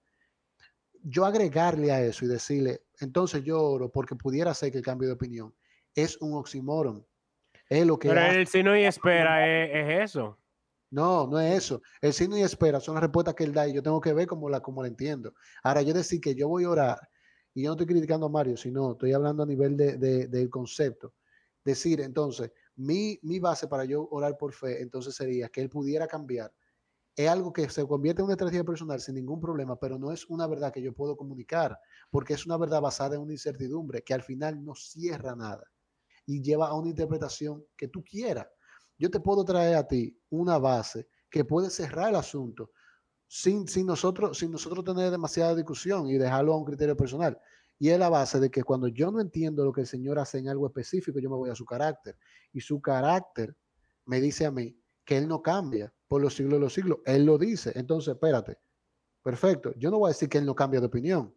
Yo 1.08 1.26
agregarle 1.26 1.92
a 1.92 2.02
eso 2.02 2.26
y 2.26 2.28
decirle, 2.28 2.84
entonces 3.00 3.44
yo 3.44 3.62
oro 3.62 3.92
porque 3.92 4.16
pudiera 4.16 4.54
ser 4.54 4.72
que 4.72 4.78
el 4.80 4.84
cambio 4.84 5.08
de 5.08 5.14
opinión 5.14 5.54
es 5.94 6.18
un 6.22 6.34
oxímoron. 6.34 7.06
Es 7.70 7.86
lo 7.86 8.00
que 8.00 8.10
Pero 8.10 8.22
hace- 8.22 8.40
el 8.42 8.48
si 8.48 8.64
no 8.64 8.76
y 8.78 8.86
espera 8.86 9.46
es, 9.48 9.70
es 9.88 10.04
eso. 10.12 10.40
No, 10.92 11.28
no 11.28 11.40
es 11.40 11.56
eso. 11.58 11.82
El 12.02 12.14
signo 12.14 12.38
y 12.38 12.42
espera 12.42 12.80
son 12.80 12.96
las 12.96 13.04
respuestas 13.04 13.36
que 13.36 13.44
él 13.44 13.54
da 13.54 13.68
y 13.68 13.74
yo 13.74 13.84
tengo 13.84 14.00
que 14.00 14.14
ver 14.14 14.28
cómo 14.28 14.50
la, 14.50 14.62
cómo 14.62 14.82
la 14.82 14.88
entiendo. 14.88 15.34
Ahora, 15.64 15.82
yo 15.82 15.94
decir 15.94 16.22
que 16.22 16.34
yo 16.36 16.48
voy 16.48 16.64
a 16.64 16.70
orar, 16.70 17.00
y 17.56 17.64
yo 17.64 17.70
no 17.70 17.76
estoy 17.76 17.88
criticando 17.88 18.28
a 18.28 18.30
Mario, 18.30 18.58
sino 18.58 18.94
estoy 18.94 19.14
hablando 19.14 19.44
a 19.44 19.48
nivel 19.48 19.78
de, 19.78 19.98
de- 19.98 20.28
del 20.28 20.52
concepto. 20.52 21.16
Decir, 21.66 22.02
entonces, 22.02 22.52
mi, 22.76 23.20
mi 23.24 23.40
base 23.40 23.68
para 23.70 23.86
yo 23.86 24.08
orar 24.12 24.38
por 24.38 24.54
fe, 24.54 24.84
entonces 24.84 25.16
sería 25.16 25.50
que 25.50 25.62
él 25.62 25.70
pudiera 25.70 26.08
cambiar. 26.08 26.54
Es 27.16 27.30
algo 27.30 27.54
que 27.54 27.70
se 27.70 27.86
convierte 27.88 28.22
en 28.22 28.26
una 28.26 28.34
estrategia 28.36 28.64
personal 28.64 29.02
sin 29.02 29.16
ningún 29.16 29.40
problema, 29.42 29.78
pero 29.80 30.00
no 30.00 30.12
es 30.14 30.26
una 30.30 30.48
verdad 30.48 30.74
que 30.74 30.82
yo 30.82 30.94
puedo 30.94 31.18
comunicar, 31.18 31.78
porque 32.12 32.34
es 32.36 32.46
una 32.46 32.58
verdad 32.58 32.82
basada 32.82 33.16
en 33.16 33.22
una 33.22 33.34
incertidumbre 33.34 34.04
que 34.04 34.14
al 34.14 34.24
final 34.24 34.64
no 34.64 34.76
cierra 34.76 35.36
nada 35.36 35.64
y 36.26 36.42
lleva 36.42 36.68
a 36.68 36.76
una 36.76 36.90
interpretación 36.90 37.66
que 37.78 37.88
tú 37.88 38.04
quieras. 38.04 38.48
Yo 38.98 39.10
te 39.12 39.20
puedo 39.20 39.44
traer 39.46 39.76
a 39.76 39.88
ti 39.88 40.18
una 40.30 40.58
base 40.58 41.08
que 41.30 41.46
puede 41.46 41.70
cerrar 41.70 42.10
el 42.10 42.16
asunto 42.16 42.72
sin, 43.28 43.68
sin, 43.68 43.86
nosotros, 43.86 44.38
sin 44.38 44.52
nosotros 44.52 44.84
tener 44.84 45.12
demasiada 45.12 45.56
discusión 45.56 46.08
y 46.08 46.18
dejarlo 46.18 46.54
a 46.54 46.58
un 46.58 46.66
criterio 46.66 46.96
personal. 46.96 47.40
Y 47.78 47.90
es 47.90 48.00
la 48.00 48.10
base 48.10 48.40
de 48.40 48.50
que 48.50 48.64
cuando 48.64 48.88
yo 48.88 49.12
no 49.12 49.20
entiendo 49.20 49.66
lo 49.66 49.74
que 49.74 49.82
el 49.82 49.88
Señor 49.88 50.20
hace 50.20 50.38
en 50.40 50.48
algo 50.48 50.68
específico, 50.68 51.20
yo 51.20 51.30
me 51.30 51.36
voy 51.36 51.50
a 51.50 51.56
su 51.56 51.66
carácter. 51.66 52.18
Y 52.54 52.62
su 52.62 52.82
carácter 52.82 53.56
me 54.06 54.22
dice 54.22 54.46
a 54.46 54.52
mí 54.52 54.78
que 55.04 55.18
Él 55.18 55.28
no 55.28 55.42
cambia 55.42 55.94
por 56.08 56.22
los 56.22 56.36
siglos 56.36 56.54
de 56.54 56.60
los 56.60 56.74
siglos. 56.74 57.00
Él 57.06 57.26
lo 57.26 57.38
dice. 57.38 57.74
Entonces, 57.76 58.14
espérate. 58.14 58.58
Perfecto. 59.22 59.74
Yo 59.76 59.92
no 59.92 60.00
voy 60.00 60.10
a 60.10 60.14
decir 60.14 60.30
que 60.30 60.38
Él 60.38 60.46
no 60.46 60.56
cambia 60.56 60.80
de 60.80 60.86
opinión, 60.86 61.36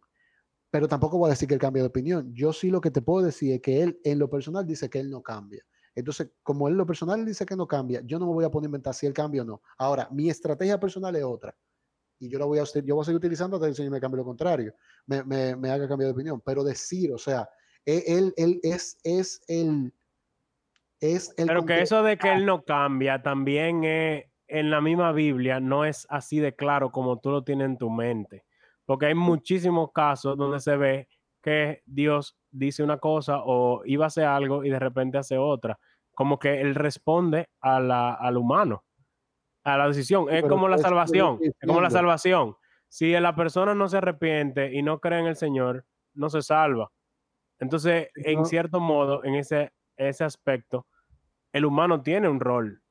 pero 0.69 0.87
tampoco 0.87 1.17
voy 1.17 1.27
a 1.27 1.31
decir 1.31 1.47
que 1.47 1.55
Él 1.55 1.59
cambia 1.59 1.83
de 1.83 1.89
opinión. 1.89 2.33
Yo 2.33 2.53
sí 2.53 2.69
lo 2.69 2.79
que 2.79 2.91
te 2.91 3.01
puedo 3.01 3.25
decir 3.25 3.53
es 3.53 3.61
que 3.61 3.81
Él 3.81 3.99
en 4.03 4.19
lo 4.19 4.29
personal 4.29 4.65
dice 4.65 4.89
que 4.89 4.99
Él 4.99 5.09
no 5.09 5.21
cambia. 5.21 5.65
Entonces, 5.95 6.31
como 6.43 6.67
él 6.67 6.73
en 6.73 6.77
lo 6.77 6.85
personal 6.85 7.25
dice 7.25 7.45
que 7.45 7.55
no 7.55 7.67
cambia, 7.67 8.01
yo 8.05 8.19
no 8.19 8.27
me 8.27 8.33
voy 8.33 8.45
a 8.45 8.49
poner 8.49 8.67
a 8.67 8.69
inventar 8.69 8.93
si 8.93 9.05
él 9.05 9.13
cambia 9.13 9.41
o 9.41 9.45
no. 9.45 9.61
Ahora, 9.77 10.07
mi 10.11 10.29
estrategia 10.29 10.79
personal 10.79 11.13
es 11.15 11.23
otra. 11.23 11.53
Y 12.19 12.29
yo 12.29 12.37
la 12.37 12.45
voy 12.45 12.59
a, 12.59 12.63
yo 12.63 12.95
voy 12.95 13.01
a 13.01 13.05
seguir 13.05 13.17
utilizando 13.17 13.55
hasta 13.55 13.67
que 13.67 13.69
el 13.69 13.75
Señor 13.75 13.91
me 13.91 13.99
cambie 13.99 14.17
lo 14.17 14.25
contrario, 14.25 14.73
me, 15.05 15.23
me, 15.23 15.55
me 15.55 15.69
haga 15.69 15.87
cambiar 15.87 16.09
de 16.09 16.13
opinión. 16.13 16.41
Pero 16.45 16.63
decir, 16.63 17.11
o 17.13 17.17
sea, 17.17 17.49
él, 17.85 18.03
él, 18.05 18.33
él 18.37 18.59
es, 18.63 18.97
es 19.03 19.41
el... 19.47 19.93
Es 21.01 21.33
el 21.37 21.47
Pero 21.47 21.65
que 21.65 21.81
eso 21.81 22.03
de 22.03 22.17
que 22.17 22.29
él 22.33 22.45
no 22.45 22.63
cambia 22.65 23.21
también 23.21 23.85
es, 23.85 24.25
en 24.49 24.69
la 24.69 24.81
misma 24.81 25.11
Biblia 25.13 25.59
no 25.59 25.85
es 25.85 26.05
así 26.09 26.39
de 26.39 26.55
claro 26.55 26.91
como 26.91 27.19
tú 27.19 27.31
lo 27.31 27.43
tienes 27.43 27.65
en 27.65 27.77
tu 27.77 27.89
mente. 27.89 28.43
Porque 28.85 29.05
hay 29.05 29.15
muchísimos 29.15 29.91
casos 29.93 30.35
donde 30.35 30.59
se 30.59 30.75
ve 30.75 31.07
que 31.41 31.83
Dios 31.85 32.35
dice 32.51 32.83
una 32.83 32.97
cosa 32.97 33.41
o 33.43 33.83
iba 33.85 34.05
a 34.05 34.07
hacer 34.07 34.25
algo 34.25 34.65
y 34.65 34.69
de 34.69 34.79
repente 34.79 35.19
hace 35.19 35.37
otra. 35.37 35.79
Como 36.13 36.37
que 36.39 36.59
él 36.59 36.75
responde 36.75 37.47
a 37.61 37.79
la, 37.79 38.13
al 38.15 38.35
humano, 38.35 38.83
a 39.63 39.77
la 39.77 39.87
decisión. 39.87 40.29
Es 40.29 40.41
pero 40.41 40.49
como 40.49 40.67
la 40.67 40.77
salvación. 40.77 41.39
Es 41.41 41.53
como 41.65 41.81
la 41.81 41.89
salvación. 41.89 42.55
Si 42.87 43.11
la 43.11 43.35
persona 43.35 43.75
no 43.75 43.87
se 43.87 43.97
arrepiente 43.97 44.73
y 44.73 44.81
no 44.81 44.99
cree 44.99 45.19
en 45.19 45.27
el 45.27 45.35
Señor, 45.35 45.85
no 46.13 46.29
se 46.29 46.41
salva. 46.41 46.91
Entonces, 47.59 48.09
en 48.15 48.45
cierto 48.45 48.79
modo, 48.79 49.23
en 49.23 49.35
ese, 49.35 49.73
ese 49.97 50.23
aspecto, 50.23 50.87
el 51.51 51.65
humano 51.65 52.01
tiene 52.01 52.29
un 52.29 52.39
rol 52.39 52.81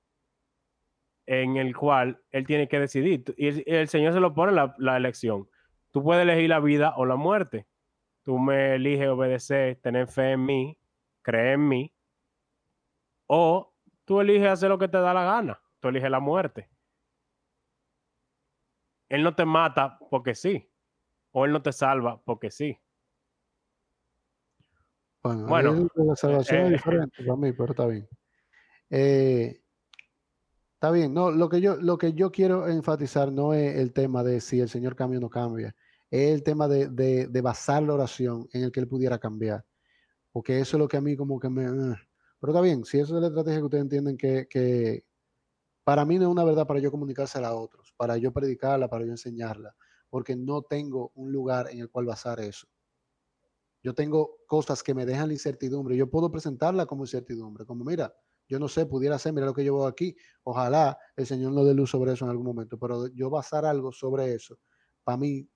en 1.26 1.56
el 1.56 1.76
cual 1.76 2.22
él 2.30 2.46
tiene 2.46 2.68
que 2.68 2.78
decidir. 2.78 3.24
Y 3.36 3.48
el, 3.48 3.64
el 3.66 3.88
Señor 3.88 4.12
se 4.12 4.20
lo 4.20 4.34
pone 4.34 4.52
la, 4.52 4.74
la 4.78 4.96
elección. 4.96 5.48
Tú 5.90 6.02
puedes 6.02 6.22
elegir 6.22 6.50
la 6.50 6.60
vida 6.60 6.94
o 6.96 7.06
la 7.06 7.16
muerte. 7.16 7.66
Tú 8.22 8.38
me 8.38 8.74
eliges 8.74 9.08
obedecer, 9.08 9.76
tener 9.76 10.06
fe 10.06 10.32
en 10.32 10.44
mí, 10.44 10.78
creer 11.22 11.54
en 11.54 11.68
mí. 11.68 11.94
O 13.26 13.74
tú 14.04 14.20
eliges 14.20 14.48
hacer 14.48 14.68
lo 14.68 14.78
que 14.78 14.88
te 14.88 14.98
da 14.98 15.14
la 15.14 15.24
gana. 15.24 15.60
Tú 15.80 15.88
eliges 15.88 16.10
la 16.10 16.20
muerte. 16.20 16.68
Él 19.08 19.22
no 19.22 19.34
te 19.34 19.44
mata 19.44 19.98
porque 20.10 20.34
sí. 20.34 20.70
O 21.32 21.44
él 21.44 21.52
no 21.52 21.62
te 21.62 21.72
salva 21.72 22.20
porque 22.24 22.50
sí. 22.50 22.78
Bueno, 25.22 25.88
la 25.94 26.16
salvación 26.16 26.60
eh, 26.62 26.64
es 26.66 26.72
diferente 26.72 27.22
para 27.24 27.36
mí, 27.36 27.52
pero 27.52 27.72
está 27.72 27.86
bien. 27.86 28.08
Eh, 28.90 29.60
está 30.74 30.90
bien, 30.90 31.12
no, 31.12 31.30
lo 31.30 31.48
que 31.48 31.60
yo, 31.60 31.76
lo 31.76 31.98
que 31.98 32.12
yo 32.14 32.30
quiero 32.30 32.68
enfatizar 32.68 33.30
no 33.32 33.52
es 33.52 33.76
el 33.76 33.92
tema 33.92 34.22
de 34.22 34.40
si 34.40 34.60
el 34.60 34.68
Señor 34.68 34.96
cambia 34.96 35.18
o 35.18 35.22
no 35.22 35.28
cambia, 35.28 35.74
es 36.10 36.30
el 36.32 36.42
tema 36.42 36.68
de, 36.68 36.88
de- 36.88 37.26
de 37.26 37.40
basar 37.42 37.82
la 37.82 37.94
oración 37.94 38.48
en 38.52 38.62
el 38.64 38.72
que 38.72 38.80
Él 38.80 38.88
pudiera 38.88 39.18
cambiar, 39.18 39.66
porque 40.32 40.60
eso 40.60 40.76
es 40.76 40.80
lo 40.80 40.88
que 40.88 40.96
a 40.96 41.00
mí 41.02 41.16
como 41.16 41.38
que 41.38 41.50
me... 41.50 41.64
eh. 41.64 41.96
Pero 42.40 42.52
está 42.52 42.60
bien, 42.62 42.84
si 42.84 42.98
eso 43.00 43.16
es 43.16 43.20
la 43.20 43.28
estrategia 43.28 43.58
que 43.58 43.64
ustedes 43.64 43.82
entienden 43.82 44.16
que, 44.16 44.46
que 44.48 45.04
para 45.88 46.04
mí 46.04 46.18
no 46.18 46.24
es 46.24 46.28
una 46.28 46.44
verdad 46.44 46.66
para 46.66 46.80
yo 46.80 46.90
comunicársela 46.90 47.48
a 47.48 47.54
otros, 47.54 47.94
para 47.96 48.18
yo 48.18 48.30
predicarla, 48.30 48.90
para 48.90 49.06
yo 49.06 49.10
enseñarla, 49.10 49.74
porque 50.10 50.36
no 50.36 50.60
tengo 50.60 51.12
un 51.14 51.32
lugar 51.32 51.70
en 51.70 51.78
el 51.80 51.88
cual 51.88 52.04
basar 52.04 52.40
eso. 52.40 52.68
Yo 53.82 53.94
tengo 53.94 54.36
cosas 54.46 54.82
que 54.82 54.92
me 54.92 55.06
dejan 55.06 55.28
la 55.28 55.32
incertidumbre. 55.32 55.96
Yo 55.96 56.10
puedo 56.10 56.30
presentarla 56.30 56.84
como 56.84 57.04
incertidumbre, 57.04 57.64
como 57.64 57.86
mira, 57.86 58.14
yo 58.46 58.58
no 58.58 58.68
sé, 58.68 58.84
pudiera 58.84 59.18
ser, 59.18 59.32
mira 59.32 59.46
lo 59.46 59.54
que 59.54 59.64
yo 59.64 59.76
veo 59.76 59.86
aquí. 59.86 60.14
Ojalá 60.42 60.98
el 61.16 61.26
Señor 61.26 61.52
nos 61.52 61.64
dé 61.64 61.72
luz 61.72 61.88
sobre 61.88 62.12
eso 62.12 62.26
en 62.26 62.32
algún 62.32 62.44
momento, 62.44 62.78
pero 62.78 63.06
yo 63.06 63.30
basar 63.30 63.64
algo 63.64 63.90
sobre 63.90 64.34
eso, 64.34 64.58
para 65.02 65.16
mí, 65.16 65.48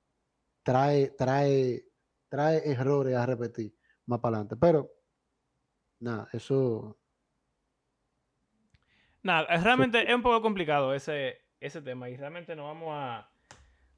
trae, 0.63 1.11
trae, 1.11 1.85
trae 2.31 2.71
errores 2.71 3.17
a 3.17 3.27
repetir 3.27 3.77
más 4.07 4.21
para 4.21 4.39
adelante. 4.39 4.57
Pero, 4.57 4.91
nada, 6.01 6.27
eso, 6.33 7.02
Nada, 9.23 9.47
realmente 9.63 10.09
es 10.09 10.15
un 10.15 10.23
poco 10.23 10.43
complicado 10.43 10.95
ese, 10.95 11.41
ese 11.61 11.81
tema 11.81 12.11
y 12.11 12.17
realmente 12.17 12.57
no 12.57 12.65
vamos 12.65 12.89
a, 12.91 13.29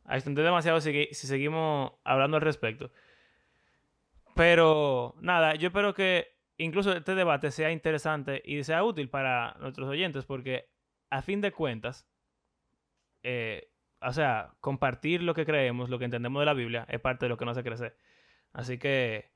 a 0.04 0.14
extender 0.16 0.44
demasiado 0.44 0.80
si, 0.80 1.08
si 1.12 1.26
seguimos 1.26 1.92
hablando 2.04 2.36
al 2.36 2.42
respecto. 2.42 2.90
Pero 4.34 5.14
nada, 5.20 5.54
yo 5.54 5.68
espero 5.68 5.94
que 5.94 6.34
incluso 6.58 6.92
este 6.92 7.14
debate 7.14 7.50
sea 7.50 7.70
interesante 7.70 8.42
y 8.44 8.62
sea 8.64 8.84
útil 8.84 9.08
para 9.08 9.56
nuestros 9.60 9.88
oyentes 9.88 10.24
porque 10.24 10.68
a 11.10 11.22
fin 11.22 11.40
de 11.40 11.52
cuentas, 11.52 12.06
eh, 13.22 13.70
o 14.00 14.12
sea, 14.12 14.54
compartir 14.60 15.22
lo 15.22 15.34
que 15.34 15.46
creemos, 15.46 15.88
lo 15.88 15.98
que 15.98 16.04
entendemos 16.04 16.40
de 16.40 16.46
la 16.46 16.54
Biblia 16.54 16.86
es 16.88 17.00
parte 17.00 17.26
de 17.26 17.28
lo 17.30 17.36
que 17.36 17.44
nos 17.44 17.56
hace 17.56 17.66
crecer. 17.66 17.96
Así 18.52 18.78
que, 18.78 19.30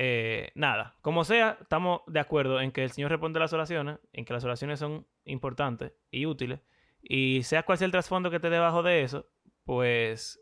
eh, 0.00 0.52
nada, 0.54 0.94
como 1.00 1.24
sea, 1.24 1.58
estamos 1.60 2.02
de 2.06 2.20
acuerdo 2.20 2.60
en 2.60 2.70
que 2.70 2.84
el 2.84 2.92
Señor 2.92 3.10
responde 3.10 3.40
a 3.40 3.42
las 3.42 3.52
oraciones, 3.52 3.98
en 4.12 4.24
que 4.24 4.32
las 4.32 4.44
oraciones 4.44 4.78
son 4.78 5.08
importantes 5.24 5.92
y 6.12 6.24
útiles, 6.26 6.60
y 7.02 7.42
sea 7.42 7.64
cual 7.64 7.78
sea 7.78 7.86
el 7.86 7.90
trasfondo 7.90 8.30
que 8.30 8.36
esté 8.36 8.48
debajo 8.48 8.84
de 8.84 9.02
eso, 9.02 9.28
pues 9.64 10.40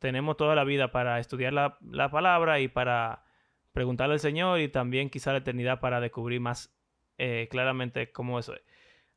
tenemos 0.00 0.36
toda 0.36 0.56
la 0.56 0.64
vida 0.64 0.90
para 0.90 1.20
estudiar 1.20 1.52
la, 1.52 1.78
la 1.82 2.10
palabra 2.10 2.58
y 2.58 2.66
para 2.66 3.22
preguntarle 3.70 4.14
al 4.14 4.18
Señor 4.20 4.58
y 4.58 4.66
también 4.66 5.08
quizá 5.08 5.30
la 5.30 5.38
eternidad 5.38 5.78
para 5.78 6.00
descubrir 6.00 6.40
más 6.40 6.76
eh, 7.16 7.46
claramente 7.48 8.10
cómo 8.10 8.40
eso 8.40 8.54
es. 8.54 8.62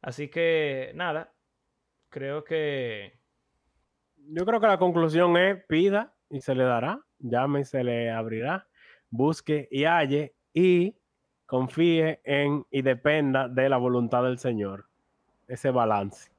Así 0.04 0.30
que, 0.30 0.92
nada, 0.94 1.34
creo 2.10 2.44
que... 2.44 3.18
Yo 4.18 4.46
creo 4.46 4.62
que 4.62 4.68
la 4.68 4.78
conclusión 4.78 5.36
es 5.36 5.64
pida 5.66 6.14
y 6.30 6.42
se 6.42 6.54
le 6.54 6.64
dará, 6.64 7.02
llame 7.18 7.62
y 7.62 7.66
se 7.66 7.84
le 7.84 8.12
abrirá, 8.12 8.68
busque 9.10 9.68
y 9.72 9.86
halle 9.86 10.36
y 10.54 10.96
confíe 11.46 12.22
en 12.24 12.66
y 12.72 12.82
dependa 12.82 13.48
de 13.48 13.70
la 13.70 13.78
voluntad 13.78 14.24
del 14.24 14.38
Señor. 14.40 14.88
Ese 15.48 15.72
balance. 15.72 16.30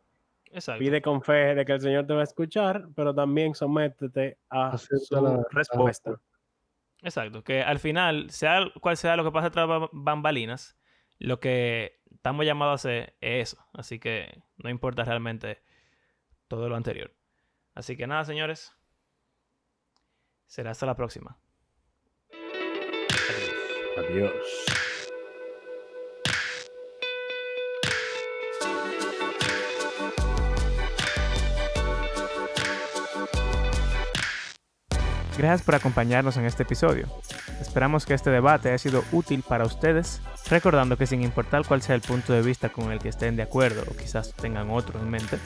Exacto. 0.53 0.79
Pide 0.81 1.01
con 1.03 1.23
fe 1.23 1.55
de 1.55 1.65
que 1.65 1.73
el 1.73 1.81
Señor 1.81 2.07
te 2.07 2.15
va 2.15 2.21
a 2.21 2.25
escuchar, 2.25 2.89
pero 2.95 3.15
también 3.15 3.55
sométete 3.55 4.39
a 4.49 4.77
su 4.79 4.97
la- 5.15 5.21
la 5.39 5.45
respuesta. 5.51 6.21
Exacto, 7.03 7.43
que 7.43 7.63
al 7.63 7.79
final, 7.79 8.31
sea 8.31 8.61
cual 8.81 8.97
sea 8.97 9.17
lo 9.17 9.25
que 9.25 9.31
pase 9.33 9.51
tras 9.51 9.67
ba- 9.67 9.89
bambalinas, 9.93 10.77
lo 11.19 11.41
que 11.41 12.01
estamos 12.11 12.45
llamados 12.45 12.73
a 12.73 12.75
hacer 12.75 13.17
es 13.21 13.53
eso. 13.53 13.65
Así 13.73 13.99
que 13.99 14.43
no 14.59 14.69
importa 14.71 15.05
realmente 15.05 15.63
todo 16.49 16.69
lo 16.69 16.77
anterior. 16.77 17.15
Así 17.75 17.97
que 17.97 18.07
nada, 18.07 18.25
señores. 18.25 18.77
Será 20.47 20.73
hasta 20.73 20.85
la 20.87 20.97
próxima. 20.97 21.39
Adiós. 23.97 24.31
Gracias 35.37 35.63
por 35.63 35.75
acompañarnos 35.75 36.37
en 36.37 36.45
este 36.45 36.65
episodio. 36.65 37.07
Esperamos 37.61 38.05
que 38.05 38.15
este 38.15 38.31
debate 38.31 38.69
haya 38.69 38.79
sido 38.79 39.03
útil 39.11 39.43
para 39.43 39.65
ustedes, 39.65 40.21
recordando 40.51 40.99
que 40.99 41.07
sin 41.07 41.23
importar 41.23 41.67
cuál 41.67 41.83
sea 41.83 41.95
el 41.95 42.03
punto 42.03 42.33
de 42.33 42.43
vista 42.43 42.69
con 42.69 42.93
el 42.93 42.99
que 42.99 43.09
estén 43.09 43.37
de 43.37 43.43
acuerdo 43.43 43.83
o 43.91 43.97
quizás 43.97 44.35
tengan 44.35 44.71
otro 44.71 45.01
en 45.01 45.09
mente, 45.09 45.39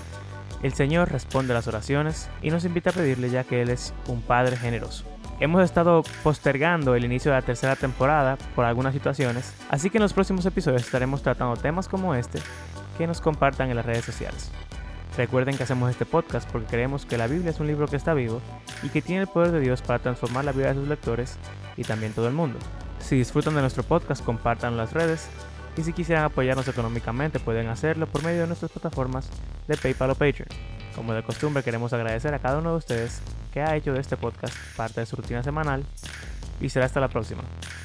el 0.62 0.74
Señor 0.74 1.12
responde 1.12 1.54
las 1.54 1.68
oraciones 1.68 2.28
y 2.42 2.50
nos 2.50 2.64
invita 2.64 2.90
a 2.90 2.94
pedirle 2.94 3.30
ya 3.30 3.44
que 3.44 3.62
Él 3.62 3.70
es 3.70 3.94
un 4.08 4.20
Padre 4.22 4.56
generoso. 4.56 5.13
Hemos 5.44 5.62
estado 5.62 6.02
postergando 6.22 6.94
el 6.94 7.04
inicio 7.04 7.30
de 7.30 7.36
la 7.36 7.44
tercera 7.44 7.76
temporada 7.76 8.38
por 8.54 8.64
algunas 8.64 8.94
situaciones, 8.94 9.52
así 9.68 9.90
que 9.90 9.98
en 9.98 10.02
los 10.02 10.14
próximos 10.14 10.46
episodios 10.46 10.80
estaremos 10.80 11.20
tratando 11.20 11.54
temas 11.54 11.86
como 11.86 12.14
este 12.14 12.38
que 12.96 13.06
nos 13.06 13.20
compartan 13.20 13.68
en 13.68 13.76
las 13.76 13.84
redes 13.84 14.06
sociales. 14.06 14.50
Recuerden 15.18 15.54
que 15.54 15.64
hacemos 15.64 15.90
este 15.90 16.06
podcast 16.06 16.50
porque 16.50 16.68
creemos 16.68 17.04
que 17.04 17.18
la 17.18 17.26
Biblia 17.26 17.50
es 17.50 17.60
un 17.60 17.66
libro 17.66 17.86
que 17.88 17.96
está 17.96 18.14
vivo 18.14 18.40
y 18.82 18.88
que 18.88 19.02
tiene 19.02 19.20
el 19.20 19.26
poder 19.26 19.52
de 19.52 19.60
Dios 19.60 19.82
para 19.82 19.98
transformar 19.98 20.46
la 20.46 20.52
vida 20.52 20.68
de 20.68 20.76
sus 20.76 20.88
lectores 20.88 21.36
y 21.76 21.82
también 21.82 22.14
todo 22.14 22.26
el 22.26 22.32
mundo. 22.32 22.58
Si 22.98 23.14
disfrutan 23.14 23.54
de 23.54 23.60
nuestro 23.60 23.82
podcast, 23.82 24.24
compartan 24.24 24.78
las 24.78 24.94
redes 24.94 25.28
y 25.76 25.82
si 25.82 25.92
quisieran 25.92 26.24
apoyarnos 26.24 26.68
económicamente 26.68 27.40
pueden 27.40 27.68
hacerlo 27.68 28.06
por 28.06 28.22
medio 28.22 28.42
de 28.42 28.46
nuestras 28.46 28.70
plataformas 28.70 29.28
de 29.66 29.76
PayPal 29.76 30.10
o 30.10 30.14
Patreon. 30.14 30.48
Como 30.94 31.12
de 31.12 31.22
costumbre 31.22 31.62
queremos 31.62 31.92
agradecer 31.92 32.32
a 32.34 32.38
cada 32.38 32.58
uno 32.58 32.70
de 32.70 32.76
ustedes 32.76 33.20
que 33.52 33.60
ha 33.60 33.74
hecho 33.76 33.92
de 33.92 34.00
este 34.00 34.16
podcast 34.16 34.54
parte 34.76 35.00
de 35.00 35.06
su 35.06 35.16
rutina 35.16 35.42
semanal 35.42 35.84
y 36.60 36.68
será 36.68 36.86
hasta 36.86 37.00
la 37.00 37.08
próxima. 37.08 37.42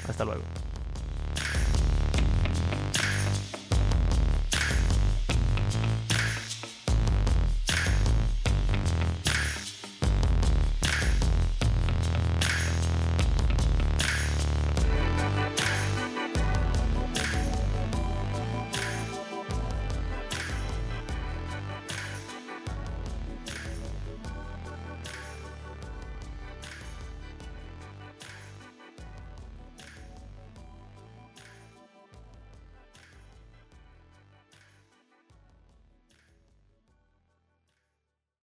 Hasta 0.08 0.24
luego. 0.24 0.42